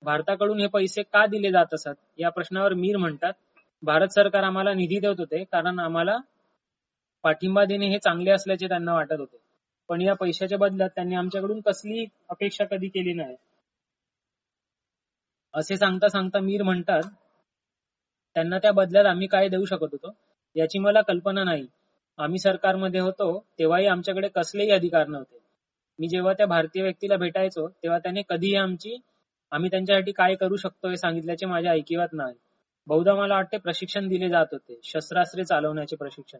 [0.04, 3.34] भारताकडून हे पैसे का दिले जात असत या प्रश्नावर मीर म्हणतात,
[3.84, 6.18] भारत सरकार आम्हाला निधी देत होते कारण आम्हाला
[7.24, 9.38] पाठिंबा देणे हे चांगले असल्याचे त्यांना वाटत होते.
[9.90, 13.36] पण या पैशाच्या बदल्यात त्यांनी आमच्याकडून कसली अपेक्षा कधी केली नाही.
[15.54, 17.02] असे सांगता सांगता मीर म्हणतात,
[18.36, 20.14] त्यांना त्या बदल्यात आम्ही काय देऊ शकत होतो
[20.56, 21.66] याची मला कल्पना नाही.
[22.20, 23.28] आम्ही सरकारमध्ये होतो
[23.60, 25.38] तेव्हाही आमच्याकडे कसलेही अधिकार नव्हते.
[26.00, 28.98] मी जेव्हा त्या भारतीय व्यक्तीला भेटायचो तेव्हा त्याने कधीही आमची
[29.54, 32.36] आम्ही त्यांच्यासाठी काय करू शकतो हे सांगितल्याचे माझ्या ऐकिवात नाही.
[32.88, 34.80] बहुधा मला वाटते प्रशिक्षण दिले जात होते.
[34.84, 36.38] शस्त्रास्त्रे चालवण्याचे प्रशिक्षण.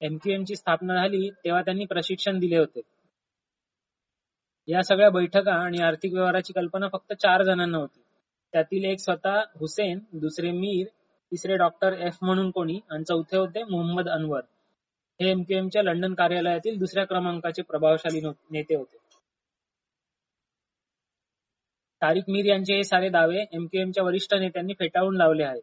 [0.00, 2.80] एमक्यूएम ची स्थापना झाली तेव्हा त्यांनी प्रशिक्षण दिले होते.
[4.68, 8.00] या सगळ्या बैठका आणि आर्थिक व्यवहाराची कल्पना फक्त चार जणांना होती.
[8.52, 10.86] त्यातील एक स्वतः हुसेन, दुसरे मीर,
[11.32, 14.40] तिसरे डॉक्टर एफ म्हणून कोणी आणि चौथे होते मोहम्मद अनवर.
[15.20, 18.20] हे एमक्यूएमच्या लंडन कार्यालयातील दुसऱ्या क्रमांकाचे प्रभावशाली
[18.50, 19.07] नेते होते.
[22.02, 25.62] तारिक मीर यांचे हे सारे दावे एमकेएमच्या वरिष्ठ नेत्यांनी फेटाळून लावले आहेत.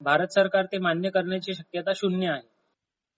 [0.00, 2.42] भारत सरकार ते मान्य करण्याची शक्यता शून्य आहे.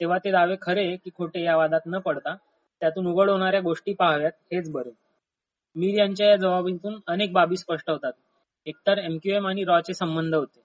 [0.00, 2.35] तेव्हा ते दावे खरे की खोटे या वादात न पडता
[2.83, 4.90] त्यातून उघड होणाऱ्या गोष्टी पाहाव्यात हेच बरे.
[5.77, 8.12] मीर यांच्या या जबाबीतून अनेक बाबी स्पष्ट होतात.
[8.66, 10.61] एकतर एमक्यूएम आणि रॉचे संबंध होते.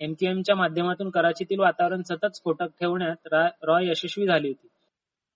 [0.00, 3.28] एमक्यूएमच्या माध्यमातून कराचीतील वातावरण सतत स्फोटक ठेवण्यात
[3.62, 4.68] रॉ यशस्वी झाली होती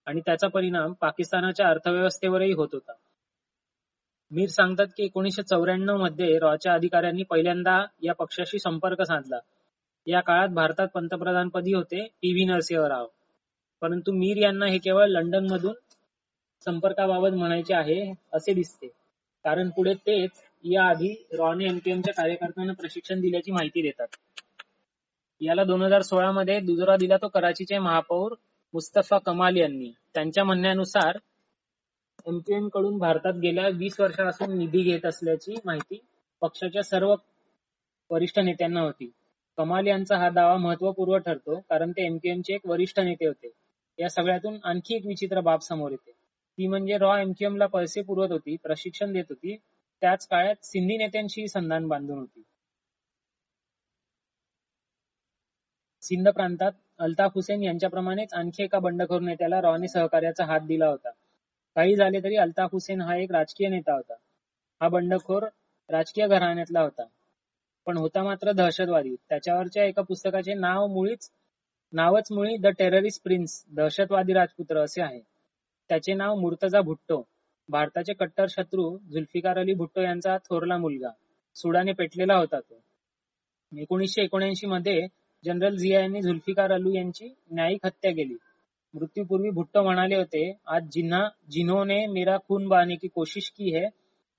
[0.07, 2.93] आणि त्याचा परिणाम पाकिस्तानाच्या अर्थव्यवस्थेवरही होत होता.
[4.31, 9.39] मीर सांगतात की एकोणीसशे चौऱ्याण्णवमध्ये रॉच्या अधिकाऱ्यांनी पहिल्यांदा या पक्षाशी संपर्क साधला.
[10.07, 12.33] या काळात भारतात पंतप्रधानपदी होते पी.
[12.33, 12.45] व्ही.
[12.45, 13.07] नरसिंहराव.
[13.83, 15.75] परंतु मीर यांना हे केवळ लंडनमधून
[16.65, 18.87] संपर्काबाबत म्हणायचे आहे असे दिसते.
[19.45, 20.31] कारण पुढे तेच
[20.65, 24.07] याआधी रॉने एमक्यूएमच्या कार्यकर्त्यांना प्रशिक्षण दिल्याची माहिती देतात.
[25.41, 28.35] याला दोन हजार सोळा मध्ये दुजोरा दिला तो कराचीचे महापौर
[28.75, 29.93] मुस्तफा कमाल यांनी.
[30.15, 31.19] त्यांच्या म्हणण्यानुसार
[32.27, 35.99] एमपीएमकडून भारतात गेल्या वीस वर्षापासून निधी घेत असल्याची माहिती
[36.41, 37.15] पक्षाच्या सर्व
[38.11, 39.11] वरिष्ठ नेत्यांना होती.
[39.59, 43.51] कमाल यांचा हा दावा महत्त्वपूर्ण ठरतो कारण ते एमक्यूएमचे एक वरिष्ठ नेते होते.
[43.99, 46.11] या सगळ्यातून आणखी एक विचित्र बाब समोर येते.
[46.11, 49.57] ती म्हणजे रॉ एमकेएमला पैसे पुरवत होती, प्रशिक्षण देत होती,
[50.01, 52.43] त्याच काळात सिंधी नेत्यांशी संधान बांधून होती.
[56.03, 61.11] सिंध प्रांतात अल्ताफ हुसेन यांच्याप्रमाणेच आणखी एका बंडखोर नेत्याला रॉने सहकार्याचा हात दिला होता.
[61.77, 64.15] काही झाले तरी अल्ताफ हुसेन हा एक राजकीय नेता होता.
[64.81, 65.45] हा बंडखोर
[65.91, 67.05] राजकीय घराण्यातला होता.
[67.87, 69.15] पण होता मात्र दहशतवादी.
[69.29, 71.31] त्याच्यावरच्या एका पुस्तकाचे नाव मुळीच
[71.93, 75.21] नावच मुळी द टेररिस्ट प्रिन्स दहशतवादी राजपुत्र असे आहे.
[75.89, 77.23] त्याचे नाव मुर्तजा भुट्टो.
[77.69, 81.11] भारताचे कट्टर शत्रू झुल्फिकार अली भुट्टो यांचा थोरला मुलगा.
[81.55, 82.81] सुडाने पेटलेला होता तो.
[83.79, 85.07] एकोणीसशे एकोणऐंशी मध्ये
[85.45, 88.35] जनरल झिया यांनी झुल्फिकार अलू यांची न्यायिक हत्या केली.
[88.97, 93.89] मृत्यूपूर्वी भुट्टो म्हणाले होते, आज जिन्हा जिन्होंने मेरा खून बहाने की कोशिश की है,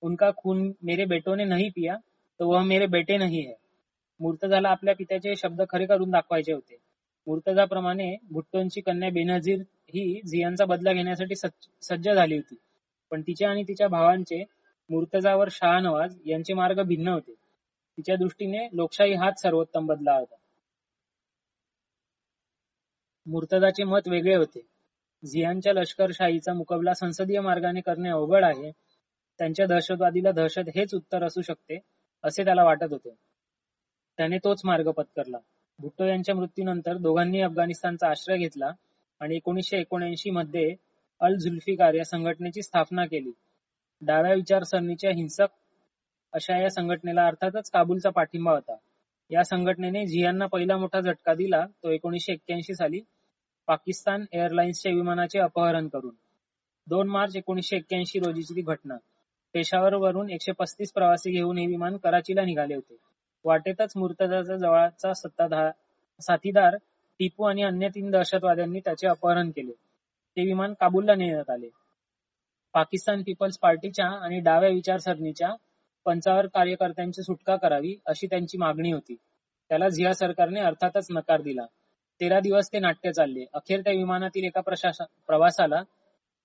[0.02, 1.96] उनका खून मेरे बेटों ने नहीं पिया,
[2.40, 3.54] तो वह मेरे बेटे नहीं है.
[4.20, 6.78] मुर्तजाला आपल्या पित्याचे शब्द खरे करून दाखवायचे होते.
[7.28, 9.60] मुर्तजाप्रमाणे भुट्टोंची कन्या बेनझीर
[9.94, 12.56] ही झियांचा बदला घेण्यासाठी सज्ज झाली होती.
[13.12, 14.44] पण तिचे आणि तिच्या भावांचे
[14.90, 17.34] मुर्तजावर शाहनवाज यांचे मार्ग भिन्न होते.
[17.98, 20.36] तिच्या दृष्टीने लोकशाही हाच सर्वोत्तम बदला होता.
[23.28, 24.60] मुर्तदाचे मत वेगळे होते.
[25.24, 28.72] झियानच्या लष्करशाहीचा मुकाबला संसदीय मार्गाने करणे अवघड आहे.
[29.40, 31.80] त्यांच्या दहशतवादीला दहशत हेच उत्तर असू शकते
[32.24, 33.14] असे त्याला वाटत होते.
[34.18, 35.38] त्याने तोच मार्ग पत्करला.
[35.80, 38.72] भुट्टो यांच्या मृत्यूनंतर दोघांनी अफगाणिस्तानचा आश्रय घेतला
[39.22, 40.74] आणि एकोणीसशे एकोणऐंशी मध्ये
[41.22, 43.32] अल झुल्फिकार या संघटनेची स्थापना केली.
[44.02, 45.48] डाव्या विचारसरणीच्या हिंसक
[46.34, 48.76] अशा या संघटनेला अर्थातच काबूलचा पाठिंबा होता.
[49.32, 53.00] या संघटनेने झियांना पहिला मोठा झटका दिला तो एकोणीसशे एक्क्याऐंशी साली
[53.68, 56.16] पाकिस्तान एअरलाइन्सच्या विमानाचे अपहरण करून.
[56.88, 58.96] दोन मार्च एकोणीसशे एक्क्याऐंशी रोजीची ती घटना.
[59.54, 62.98] पेशावर वरून एकशे पस्तीस प्रवासी घेऊन हे विमान कराचीला निघाले होते.
[63.46, 65.72] वाटेतच मुर्तजाचा जवळचा सत्ताधार
[66.22, 66.76] साथीदार
[67.20, 69.72] टिपू आणि अन्य तीन दहशतवाद्यांनी त्याचे अपहरण केले.
[70.38, 71.70] ते विमान काबूलला नेण्यात आले.
[72.74, 75.50] पाकिस्तान पीपल्स पार्टीच्या आणि डाव्या विचारसरणीच्या
[76.06, 79.16] पंचावर कार्यकर्त्यांची सुटका करावी अशी त्यांची मागणी होती.
[79.70, 81.66] त्याला झिया सरकारने अर्थातच नकार दिला.
[82.22, 83.46] तेरा दिवस ते नाट्य चालले.
[83.54, 84.62] अखेर त्या विमानातील एका
[85.28, 85.82] प्रवासाला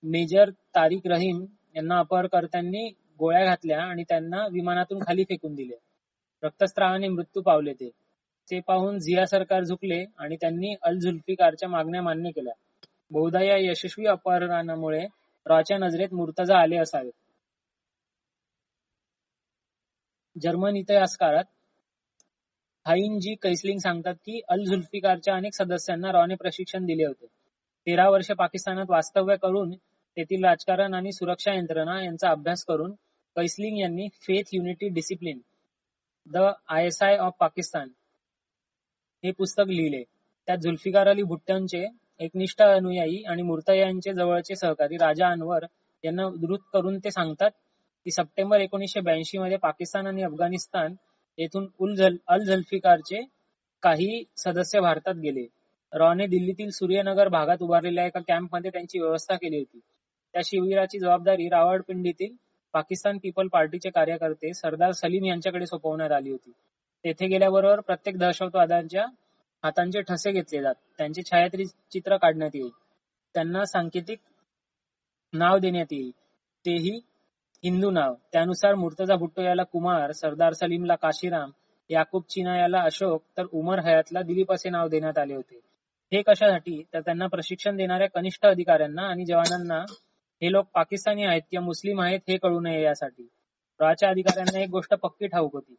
[0.02, 1.44] मेजर तारिक रहीम
[1.76, 5.74] यांना अपहरणकर्त्यांनी गोळ्या घातल्या आणि त्यांना विमानातून खाली फेकून दिले.
[6.42, 7.90] रक्तस्त्रावाने मृत्यू पावले ते.
[8.50, 12.52] ते पाहून झिया सरकार झुकले आणि त्यांनी अल झुल्फिकारच्या मागण्या मान्य केल्या.
[13.10, 15.06] बहुधा या यशस्वी अपहरणामुळे
[15.46, 17.12] रॉच्या नजरेत मुर्तजा आले असावेत.
[20.42, 21.44] जर्मन इतिहासकारात
[22.86, 27.26] हाईन जी कैसलिंग सांगतात की अल झुल्फिकारच्या अनेक सदस्यांना रॉने प्रशिक्षण दिले होते.
[27.86, 29.72] तेरा वर्षे पाकिस्तानात वास्तव्य करून
[30.16, 32.92] तेथील राजकारण आणि सुरक्षा यंत्रणा यांचा अभ्यास करून
[33.36, 35.38] कैसलिंग यांनी faith unity discipline
[36.26, 37.88] the ISI of Pakistan
[39.24, 40.02] हे पुस्तक लिहिले.
[40.48, 41.86] त्यात झुल्फिकार अली भुट्टांचे
[42.20, 45.64] एकनिष्ठ अनुयायी आणि मुर्तजांचे जवळचे सहकारी राजा अनवर
[46.04, 47.50] यांना उद्धृत करून ते सांगतात
[48.06, 50.94] की सप्टेंबर एकोणीसशे ब्याऐंशी मध्ये पाकिस्तान आणि अफगाणिस्तान
[51.38, 51.66] येथून
[52.28, 53.22] अल झल्फिकारचे
[53.82, 55.46] काही सदस्य भारतात गेले.
[55.92, 59.80] रॉने दिल्लीतील सूर्यनगर भागात उभारलेल्या एका कॅम्पमध्ये त्यांची व्यवस्था केली होती.
[60.34, 62.34] त्या शिबिराची जबाबदारी रावळपिंडीतील
[62.74, 66.52] पाकिस्तान पीपल पार्टीचे कार्यकर्ते सरदार सलीम यांच्याकडे सोपवण्यात आली होती.
[67.04, 69.04] तेथे गेल्याबरोबर प्रत्येक दहशतवाद्यांच्या
[69.64, 70.74] हातांचे ठसे घेतले जात.
[70.98, 72.70] त्यांचे छायाचित्र काढण्यात येईल.
[73.34, 74.18] त्यांना सांकेतिक
[75.32, 76.10] नाव देण्यात येईल.
[76.64, 76.98] तेही
[77.64, 78.14] हिंदू नाव.
[78.32, 81.50] त्यानुसार मुर्तजा भुट्टो याला कुमार, सरदार सलीमला काशीराम,
[81.90, 85.60] याकूब चिना याला अशोक तर उमर हयातला दिलीप असे नाव देण्यात आले होते.
[86.12, 89.78] हे कशासाठी तर त्यांना प्रशिक्षण देणाऱ्या कनिष्ठ अधिकाऱ्यांना आणि जवानांना
[90.42, 93.28] हे लोक पाकिस्तानी आहेत किंवा मुस्लिम आहेत हे कळू नये यासाठी.
[93.80, 95.74] रॉच्या अधिकाऱ्यांना एक गोष्ट पक्की ठाऊक होती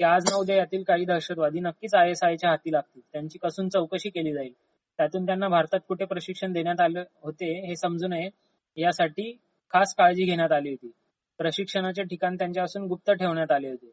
[0.00, 3.02] की आज ना उद्या यातील काही दहशतवादी नक्कीच आयएसआयच्या हाती लागतील.
[3.12, 4.52] त्यांची कसून चौकशी केली जाईल.
[4.98, 8.28] त्यातून त्यांना भारतात कुठे प्रशिक्षण देण्यात आले होते हे समजू नये
[8.76, 9.32] यासाठी
[9.72, 10.90] खास काळजी घेण्यात आली होती
[11.38, 13.90] प्रशिक्षणाचे ठिकाण त्यांच्यापासून गुप्त ठेवण्यात आले होते.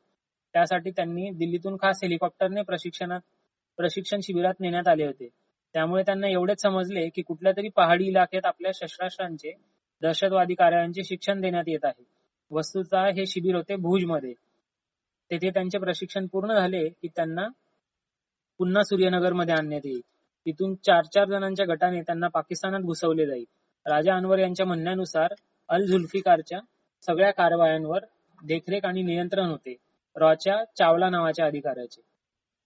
[0.53, 3.19] त्यासाठी त्यांनी दिल्लीतून खास हेलिकॉप्टरने प्रशिक्षणात
[3.77, 5.27] प्रशिक्षण शिबिरात नेण्यात आले होते.
[5.73, 9.51] त्यामुळे त्यांना एवढेच समजले की कुठल्या तरी पहाडी इलाक्यात आपल्या शस्त्रास्त्रांचे
[10.01, 12.03] दहशतवादी कार्याचे शिक्षण देण्यात येत आहे.
[12.51, 14.33] वस्तुतः हे शिबिर होते भुजमध्ये.
[15.31, 17.47] तेथे त्यांचे प्रशिक्षण पूर्ण झाले की त्यांना
[18.57, 20.01] पुन्हा सूर्यनगरमध्ये आणण्यात येईल.
[20.45, 23.45] तिथून चार चार जणांच्या गटाने त्यांना पाकिस्तानात घुसवले जाईल.
[23.85, 25.33] राजा अनवर यांच्या म्हणण्यानुसार
[25.69, 26.59] अल झुल्फिकारच्या
[27.07, 28.05] सगळ्या कारवायांवर
[28.39, 29.75] देखरेख आणि नियंत्रण होते.
[30.15, 32.01] रॉच्या चावला नावाच्या अधिकाऱ्याचे.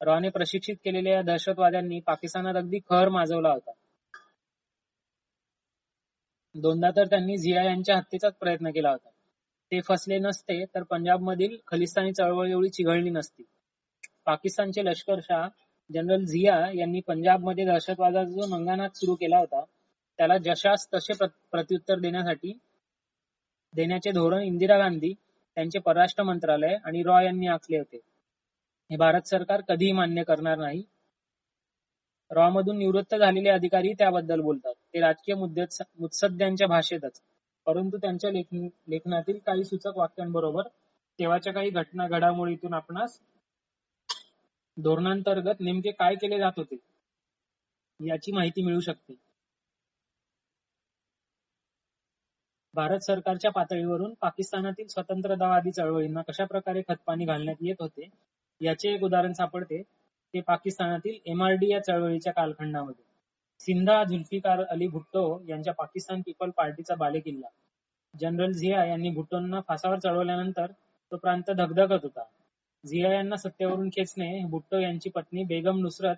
[0.02, 3.71] रॉने प्रशिक्षित केलेल्या या दहशतवाद्यांनी पाकिस्तानात अगदी कहर माजवला होता.
[6.56, 9.10] दोनदा तर त्यांनी झिया यांच्या हत्येचाच प्रयत्न केला होता.
[9.71, 13.43] ते फसले नसते तर पंजाबमधील खलिस्तानी चळवळ एवढी चिघळली नसती.
[14.25, 15.47] पाकिस्तानचे लष्करशाह
[15.89, 19.63] जनरल झिया यांनी पंजाबमध्ये दहशतवादाचा जो मंगानात सुरू केला होता
[20.19, 21.13] त्याला जशास तसे
[21.52, 22.58] प्रत्युत्तर देण्यासाठी
[23.73, 27.97] देण्याचे धोरण इंदिरा गांधी त्यांचे परराष्ट्र मंत्रालय आणि रॉ यांनी आखले होते.
[28.89, 30.84] हे भारत सरकार कधीही मान्य करणार नाही.
[32.32, 34.73] रॉ मधून निवृत्त झालेले अधिकारी त्याबद्दल बोलतात.
[34.93, 35.63] ते राजकीय मुद्दे
[35.99, 37.21] मुत्सद्यांच्या भाषेतच.
[37.67, 40.67] परंतु त्यांच्या लेखनातील काही सूचक वाक्यांबरोबर
[41.19, 43.19] तेव्हाच्या काही घटना घडामोडीतून आपणास
[44.77, 46.75] धोरणांतर्गत नेमके काय केले जात होते
[47.99, 49.13] याची माहिती मिळू शकते.
[52.73, 58.10] भारत सरकारच्या पातळीवरून पाकिस्तानातील स्वतंत्रतावादी चळवळींना कशा प्रकारे खतपाणी घालण्यात येत होते
[58.62, 59.82] याचे एक उदाहरण सापडते.
[60.34, 63.03] ते पाकिस्तानातील एमआरडी या चळवळीच्या कालखंडामध्ये.
[63.60, 67.47] सिंधा झुल्फिकार अली भुट्टो यांच्या पाकिस्तान पीपल पार्टीचा बालेकिल्ला.
[68.13, 70.71] जनरल झिया यांनी भुट्टोंना फासावर चढवल्यानंतर
[71.12, 72.23] तो प्रांत धगधगत होता.
[72.84, 76.15] झिया यांना सत्तेवरून खेचणे भुट्टो यांची पत्नी बेगम नुसरत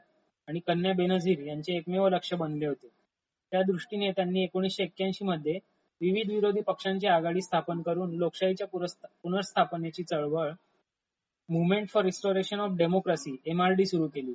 [0.47, 2.87] आणि कन्या बेनझीर यांचे एकमेव लक्ष बनले होते.
[3.51, 5.57] त्या दृष्टीने त्यांनी एकोणीसशे एक्क्याऐंशी मध्ये
[6.01, 8.67] विविध विरोधी पक्षांची आघाडी स्थापन करून लोकशाहीच्या
[9.23, 10.51] पुनर्स्थापनेची चळवळ
[11.49, 14.33] movement for restoration of democracy MRD सुरू केली.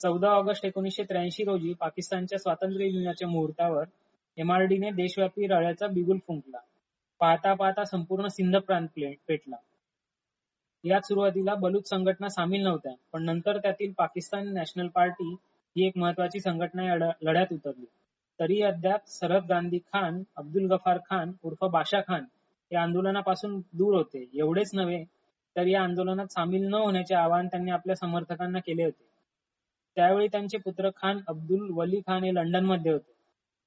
[0.00, 3.84] चौदा ऑगस्ट एकोणीसशे त्र्याऐंशी रोजी पाकिस्तानच्या स्वातंत्र्य दिनाच्या मुहूर्तावर
[4.38, 6.58] एमआरडीने देशव्यापी रळ्याचा बिगुल फुंकला.
[7.20, 8.88] पाहता पाहता संपूर्ण सिंध प्रांत
[9.28, 9.56] पेटला.
[10.84, 15.32] यात सुरुवातीला बलूच संघटना सामील नव्हत्या पण नंतर त्यातील पाकिस्तान नॅशनल पार्टी
[15.76, 17.86] ही एक महत्वाची संघटना या लढ्यात उतरली.
[18.40, 22.24] तरी अद्याप सरफ गांधी खान अब्दुल गफार खान उर्फ बाशा खान
[22.70, 24.24] या आंदोलनापासून दूर होते.
[24.34, 25.02] एवढेच नव्हे
[25.56, 29.04] तर या आंदोलनात सामील न होण्याचे आवाहन त्यांनी आपल्या समर्थकांना केले होते.
[29.96, 33.12] त्यावेळी त्यांचे पुत्र खान अब्दुल वली खान हे लंडनमध्ये होते.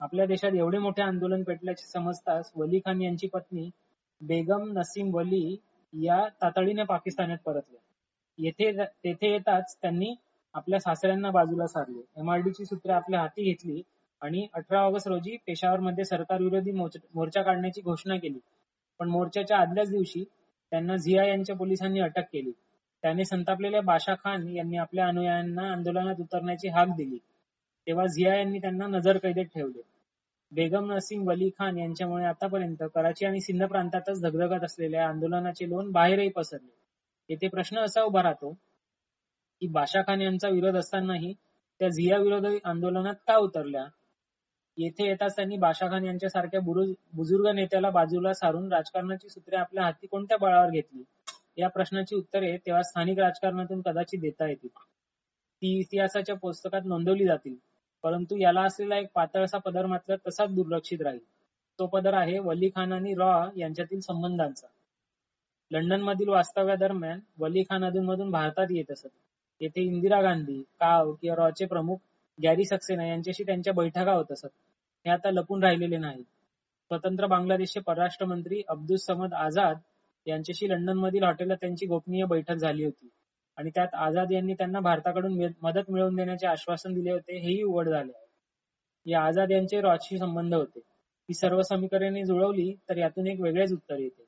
[0.02, 3.70] आपल्या देशात एवढे मोठे आंदोलन पेटल्याचे समजताच वली खान यांची पत्नी
[4.22, 5.56] बेगम नसीम वली
[5.94, 7.80] या तातडीने पाकिस्तानात परतल्या
[8.38, 8.72] येथे
[9.04, 10.14] तेथे येताच त्यांनी
[10.54, 12.02] आपल्या सासऱ्यांना बाजूला सारले.
[12.18, 13.82] एमआरडीची सूत्रे आपल्या हाती घेतली
[14.22, 18.40] आणि अठरा ऑगस्ट रोजी पेशावरमध्ये सरकार विरोधी मोर्चा काढण्याची घोषणा केली.
[19.00, 20.24] पण मोर्चाच्या आदल्याच दिवशी
[20.72, 22.52] त्यांना झिया यांच्या पोलिसांनी अटक केली.
[23.04, 27.18] त्याने संतापलेल्या बाशा खान यांनी आपल्या अनुयायांना आंदोलनात उतरण्याची हाक दिली.
[27.88, 29.82] तेव्हा झिया यांनी त्यांना नजरकैदेत ठेवले.
[30.52, 36.30] बेगम नसीम वली खान यांच्यामुळे आतापर्यंत कराची आणि सिंध प्रांतातच धगधगत असलेल्या आंदोलनाचे लोण बाहेरही
[36.30, 36.74] पसरले.
[37.30, 38.52] येथे प्रश्न असा उभा राहतो
[39.62, 41.34] की बाशा खान यांचा विरोध असतानाही
[41.80, 43.84] त्या झिया विरोधी आंदोलनात का उतरल्या?
[44.78, 46.60] येथे येताच त्यांनी बाशाखान यांच्यासारख्या
[47.14, 51.04] बुजुर्ग नेत्याला बाजूला सारून राजकारणाची सूत्रे आपल्या हाती कोणत्या बळावर घेतली?
[51.58, 54.70] या प्रश्नाची उत्तरे तेव्हा स्थानिक राजकारणातून कदाचित देता येतील.
[55.62, 57.56] ती इतिहासाच्या पुस्तकात नोंदवली जातील.
[58.04, 61.20] परंतु याला असलेला एक पातळसा पदर मात्र तसाच दुर्लक्षित राहील.
[61.80, 64.68] तो पदर आहे वली खान आणि रॉ यांच्यातील संबंधांचा.
[65.72, 69.08] लंडन मधील वास्तव्यादरम्यान वली खान अधूनमधून भारतात येत असत.
[69.62, 71.98] येथे इंदिरा गांधी काव किंवा रॉचे प्रमुख
[72.44, 74.48] गॅरी सक्सेना यांच्याशी त्यांच्या बैठका होत असत.
[75.06, 79.78] हे आता लपून राहिलेले नाही स्वतंत्र बांगलादेशचे परराष्ट्र मंत्री अब्दुल समद आझाद
[80.28, 83.10] यांच्याशी लंडन मधील हॉटेलला त्यांची गोपनीय बैठक झाली होती.
[83.58, 88.12] आणि त्यात आझाद यांनी त्यांना भारताकडून मदत मिळवून देण्याचे आश्वासन दिले होते हेही उघड झाले.
[89.06, 90.80] या आझाद यांचे रॉजशी संबंध होते.
[90.80, 94.24] ही सर्व समीकरणे जुळवली तर यातून एक वेगळेच उत्तर येते.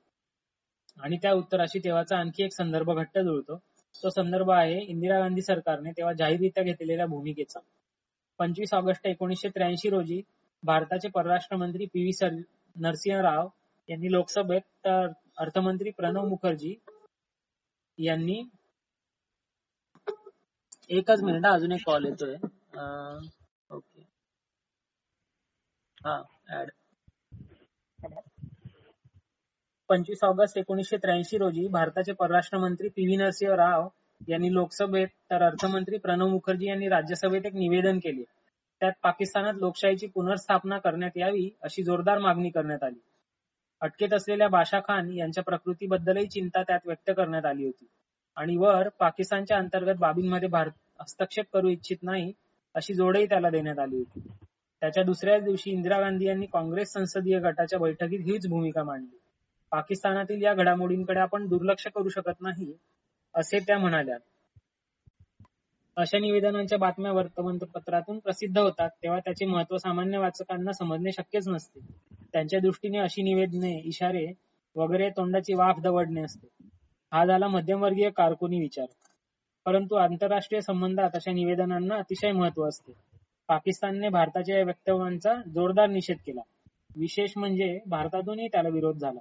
[0.98, 3.58] आणि त्या उत्तराशी तेव्हाचा आणखी एक संदर्भ घट्ट जुळतो.
[4.04, 7.60] तो संदर्भ आहे इंदिरा गांधी सरकारने तेव्हा जाहीररित्या घेतलेल्या भूमिकेचा.
[8.40, 10.22] पंचवीस ऑगस्ट एकोणीसशे त्र्याऐंशी रोजी
[10.64, 12.30] भारताचे परराष्ट्र मंत्री पी व्ही
[12.76, 13.48] नरसिंह राव
[13.90, 16.74] यांनी लोकसभेत तर अर्थमंत्री प्रणव मुखर्जी
[17.98, 18.42] यांनी
[20.90, 22.36] एकच मिनिट अजून एक कॉल येतोय.
[23.70, 24.02] ओके
[25.98, 26.70] हा ऍड
[29.90, 33.88] पंचवीस ऑगस्ट एकोणीसशे त्र्याऐंशी रोजी भारताचे परराष्ट्र मंत्री पी व्ही नरसिंह राव
[34.28, 38.24] यांनी लोकसभेत तर अर्थमंत्री प्रणव मुखर्जी यांनी राज्यसभेत एक निवेदन केले
[38.82, 43.00] त्यात पाकिस्तानात लोकशाहीची पुनर्स्थापना करण्यात यावी अशी जोरदार मागणी करण्यात आली.
[43.82, 47.86] अटकेत असलेल्या बाशा खान यांच्या प्रकृतीबद्दलही चिंता त्यात व्यक्त करण्यात आली होती.
[48.36, 52.32] आणि वर पाकिस्तानच्या अंतर्गत बाबींमध्ये भारत हस्तक्षेप करू इच्छित नाही
[52.76, 54.20] अशी जोडही त्याला देण्यात आली होती.
[54.82, 59.18] त्याच्या दुसऱ्याच दिवशी इंदिरा गांधी यांनी काँग्रेस संसदीय गटाच्या बैठकीत हीच भूमिका मांडली.
[59.72, 62.74] पाकिस्तानातील या घडामोडींकडे आपण दुर्लक्ष करू शकत नाही,
[63.36, 64.18] असे त्या म्हणाल्या.
[65.96, 71.80] अशा निवेदनांच्या बातम्या वर्तमानपत्रातून प्रसिद्ध होतात तेव्हा त्याचे महत्त्व सामान्य वाचकांना समजणे शक्यच नसते.
[72.34, 74.34] त्यांच्या दृष्टीने अशी निवेदने, इशारे
[74.76, 76.48] वगैरे तोंडाची वाफ दवडणे असते.
[77.12, 78.86] हा झाला मध्यमवर्गीय कारकुनी विचार.
[79.66, 82.92] परंतु आंतरराष्ट्रीय संबंधात अशा निवेदनांना अतिशय महत्त्व असते.
[83.48, 86.42] पाकिस्तानने भारताच्या या वक्तव्यांचा जोरदार निषेध केला.
[86.96, 89.20] विशेष म्हणजे भारतातूनही त्याला विरोध झाला.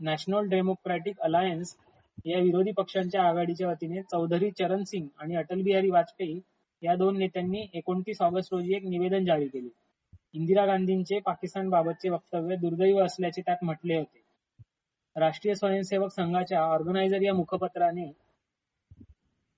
[0.00, 1.76] नॅशनल डेमोक्रॅटिक अलायन्स
[2.26, 6.40] या विरोधी पक्षांच्या आघाडीच्या वतीने चौधरी चरण सिंग आणि अटल बिहारी वाजपेयी
[6.82, 9.68] या दोन नेत्यांनी एकोणतीस ऑगस्ट रोजी एक निवेदन जारी केले.
[10.34, 14.22] इंदिरा गांधींचे पाकिस्तानबाबतचे वक्तव्य दुर्दैव असल्याचे त्यात म्हटले होते.
[15.16, 18.12] राष्ट्रीय स्वयंसेवक संघाच्या ऑर्गनायझर या मुखपत्राने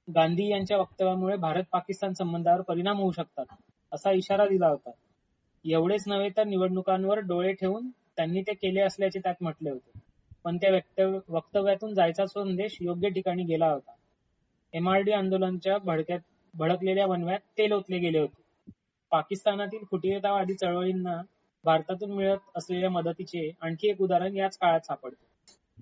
[0.09, 3.47] गांधी यांच्या वक्तव्यामुळे भारत-पाकिस्तान संबंधावर परिणाम होऊ शकतात,
[3.93, 4.91] असा इशारा दिला होता.
[5.65, 9.99] एवढेच नव्हे तर निवडणुकांवर डोळे ठेवून त्यांनी ते केले असल्याचे त्यात म्हटले होते.
[10.45, 13.93] पण त्या वक्तव्यातून जायचा संदेश योग्य ठिकाणी गेला होता.
[14.75, 15.77] एमआरडी आंदोलनाच्या
[16.55, 18.43] भडकलेल्या वणव्यात तेल ओतले गेले होते.
[19.13, 21.21] पाकिस्तानातील फुटीरतावादी चळवळींना
[21.65, 25.25] भारतातून मिळत असलेल्या मदतीचे आणखी एक उदाहरण याच काळात सापडते.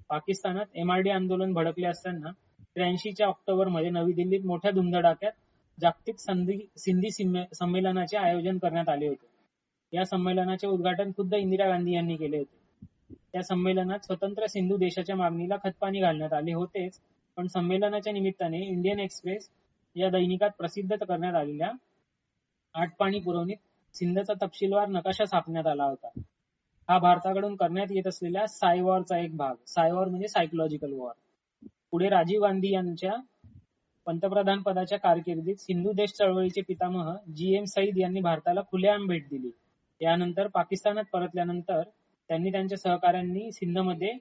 [0.08, 2.30] पाकिस्तानात एमआरडी आंदोलन भडकले असताना
[2.74, 5.32] त्र्याऐंशीच्या ऑक्टोबरमध्ये नवी दिल्लीत मोठ्या धुमधडाक्यात
[5.78, 7.10] जागतिक सिंधी
[7.54, 9.26] संमेलनाचे आयोजन करण्यात आले होते.
[9.92, 12.56] या संमेलनाचे उद्घाटन खुद्द इंदिरा गांधी यांनी केले होते.
[13.10, 16.98] त्या संमेलनात स्वतंत्र सिंधू देशाच्या मागणीला खतपाणी घालण्यात आले होतेच
[17.36, 19.48] पण संमेलनाच्या निमित्ताने इंडियन एक्सप्रेस
[19.96, 21.70] या दैनिकात प्रसिद्ध करण्यात आलेल्या
[22.74, 23.56] आठ पाणी पुरवणीत
[23.94, 26.08] सिंधचा तपशीलवार नकाशा छापण्यात आला होता.
[26.88, 29.54] हा भारताकडून करण्यात येत असलेल्या साय वॉरचा एक भाग.
[29.66, 31.12] साय वॉर म्हणजे सायकोलॉजिकल वॉर.
[31.92, 33.14] पुढे राजीव गांधी यांच्या
[34.06, 37.54] पंतप्रधान पदाच्या कारकिर्दीत सिंधू देश चळवळीचे पितामह जी.
[37.56, 37.64] एम.
[37.64, 39.50] सईद यांनी भारताला खुलेआम भेट दिली.
[40.00, 41.82] यानंतर पाकिस्तानात परतल्यानंतर
[42.28, 44.12] त्यांनी त्यांच्या सहकाऱ्यांनी सिंधमध्ये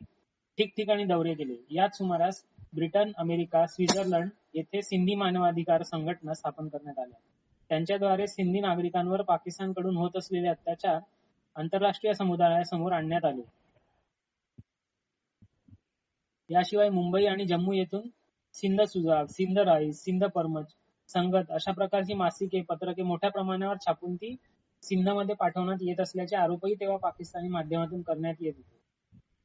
[0.58, 1.56] ठिकठिकाणी दौरे केले.
[1.70, 2.44] याच सुमारास
[2.74, 7.20] ब्रिटन, अमेरिका, स्वित्झर्लंड येथे सिंधी मानवाधिकार संघटना स्थापन करण्यात आल्या.
[7.70, 11.00] त्यांच्याद्वारे सिंधी नागरिकांवर पाकिस्तानकडून होत असलेले अत्याचार
[11.56, 13.42] आंतरराष्ट्रीय समुदायासमोर आणण्यात आले.
[16.50, 18.08] याशिवाय मुंबई आणि जम्मू येथून
[18.54, 20.74] सिंध सुजाग, सिंध राईज, सिंध परमच,
[21.10, 24.36] संगत अशा प्रकारची मासिके, पत्रके मोठ्या प्रमाणावर छापून ती
[24.84, 28.76] सिंधमध्ये पाठवण्यात येत असल्याचे आरोपही तेव्हा पाकिस्तानी माध्यमातून करण्यात येत होते.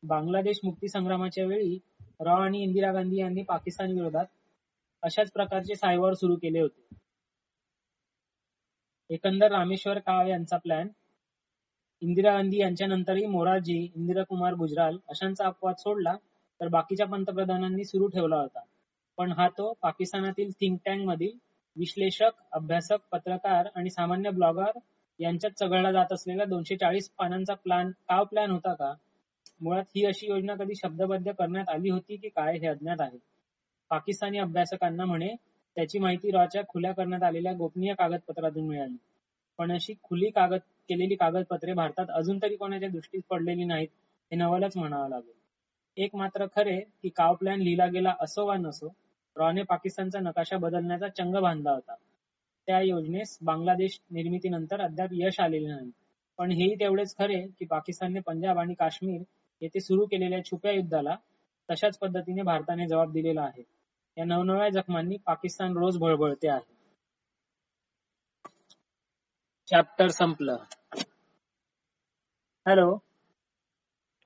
[0.03, 1.79] बांगलादेश मुक्तीसंग्रामाच्या वेळी
[2.21, 4.27] रॉ आणि इंदिरा गांधी यांनी पाकिस्तान विरोधात
[5.03, 6.89] अशाच प्रकारचे सायवार सुरू केले होते.
[9.11, 10.89] एकंदर रामेश्वर काव यांचा प्लॅन
[12.03, 16.15] इंदिरा गांधी यांच्यानंतरही मोरारजी, इंदिराकुमार गुजराल अशांचा अपवाद सोडला
[16.61, 18.61] तर बाकीच्या पंतप्रधानांनी सुरू ठेवला होता.
[19.19, 21.37] पण हा तो पाकिस्तानातील थिंक टँक मधील
[21.77, 24.79] विश्लेषक, अभ्यासक, पत्रकार आणि सामान्य ब्लॉगर
[25.21, 28.95] यांच्यात चघळला जात असलेला दोनशे चाळीस पानांचा प्लान काव प्लॅन होता का?
[29.61, 33.19] मुळात ही अशी योजना कधी शब्दबद्ध करण्यात आली होती की काय हे अज्ञात आहे.
[33.91, 35.35] पाकिस्तानी अभ्यासकांना म्हणे
[35.77, 38.97] त्याची माहिती रॉच्या खुल्या करण्यात आलेल्या गोपनीय कागदपत्रातून मिळाली.
[39.59, 43.89] पण अशी खुली कागद केलेली कागदपत्रे भारतात अजून तरी कोणाच्या दृष्टीस पडलेली नाहीत
[44.33, 45.33] हे नवलच म्हणावं लागेल.
[45.97, 48.89] एक मात्र खरे की काव प्लॅन लिहिला गेला असो वा नसो,
[49.37, 51.95] रॉने पाकिस्तानचा नकाशा बदलण्याचा चंग बांधला होता.
[52.67, 55.91] त्या योजनेस बांगलादेश निर्मितीनंतर अद्याप यश आलेले नाही.
[56.39, 59.23] पण हेही तेवढेच खरे की पाकिस्तानने पंजाब आणि काश्मीर
[59.61, 61.17] येथे सुरू केलेल्या छुप्या युद्धाला
[61.71, 63.63] तशाच पद्धतीने भारताने जबाब दिलेला आहे.
[64.19, 66.71] या नवनव्या जखमांनी पाकिस्तान रोज बळबळते आहे.
[69.67, 70.57] चॅप्टर संपलं.
[72.67, 72.95] हॅलो.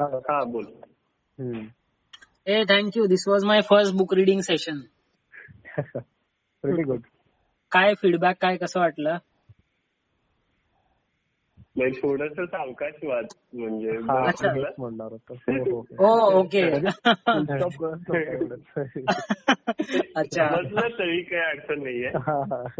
[0.00, 0.64] हा बोल.
[2.46, 4.80] ए thank you this was my first book reading session.
[5.78, 7.00] Very good.
[7.72, 9.18] काय फीडबॅक काय कसं वाटलं?
[11.76, 13.96] नाही थोडस सावकाश वाच म्हणजे
[14.28, 14.52] अच्छा.
[14.78, 15.34] म्हणणार होतो.
[15.98, 16.62] ओ ओके.
[20.14, 20.48] अच्छा.
[20.48, 22.08] समजलं तरी काही अडचण नाहीये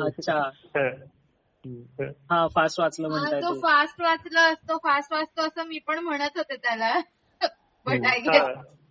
[0.06, 0.38] अच्छा.
[0.76, 2.10] हं.
[2.30, 3.60] हा फास्ट वाचलं हा, म्हणताय तो ते.
[3.60, 7.00] फास्ट वाचला असतो फास्ट वाचतो असं मी पण म्हणत होते त्याला.
[7.86, 8.42] बट आय हा.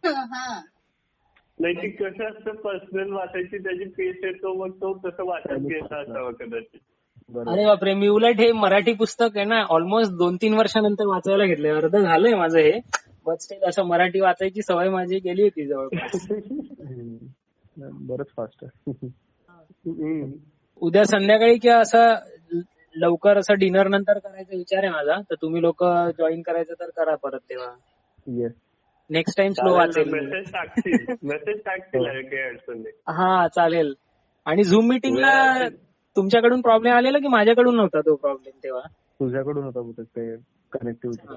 [0.33, 0.61] हा.
[1.59, 6.31] नाही ती कसं असतं पर्सनल वाचायची त्याची पेस येतो मग तो तसं वाचत घेता असावा
[6.31, 6.79] कदाचित.
[7.47, 11.71] अरे बापरे मी उलट हे मराठी पुस्तक आहे ना ऑलमोस्ट दोन तीन वर्षानंतर वाचायला घेतलंय.
[11.71, 12.79] अर्ध झालंय माझं हे
[13.25, 16.27] बट स्टील असं मराठी वाचायची सवय माझी गेली होती जवळपास.
[17.77, 18.65] बरंच फास्ट.
[20.81, 22.15] उद्या संध्याकाळी किंवा असं
[22.95, 25.83] लवकर असं डिनर नंतर करायचा विचार आहे माझा तर तुम्ही लोक
[26.17, 27.71] जॉईन करायचं तर करा परत तेव्हा.
[28.27, 28.51] येस
[29.09, 30.19] नेक्स्ट टाइम स्लो वाचेल मी.
[30.19, 32.93] मेसेज टाकतील मेसेज टाकतील अरे काही अडचण नाही.
[33.07, 33.93] हा चालेल.
[34.45, 35.67] आणि झूम मीटिंगला
[36.15, 38.81] तुमच्याकडून प्रॉब्लेम आलेला की माझ्याकडून नव्हता तो प्रॉब्लेम तेव्हा?
[39.19, 40.35] तुझ्याकडून होता बहुतेक ते
[40.71, 41.35] कनेक्टिव्हिटी.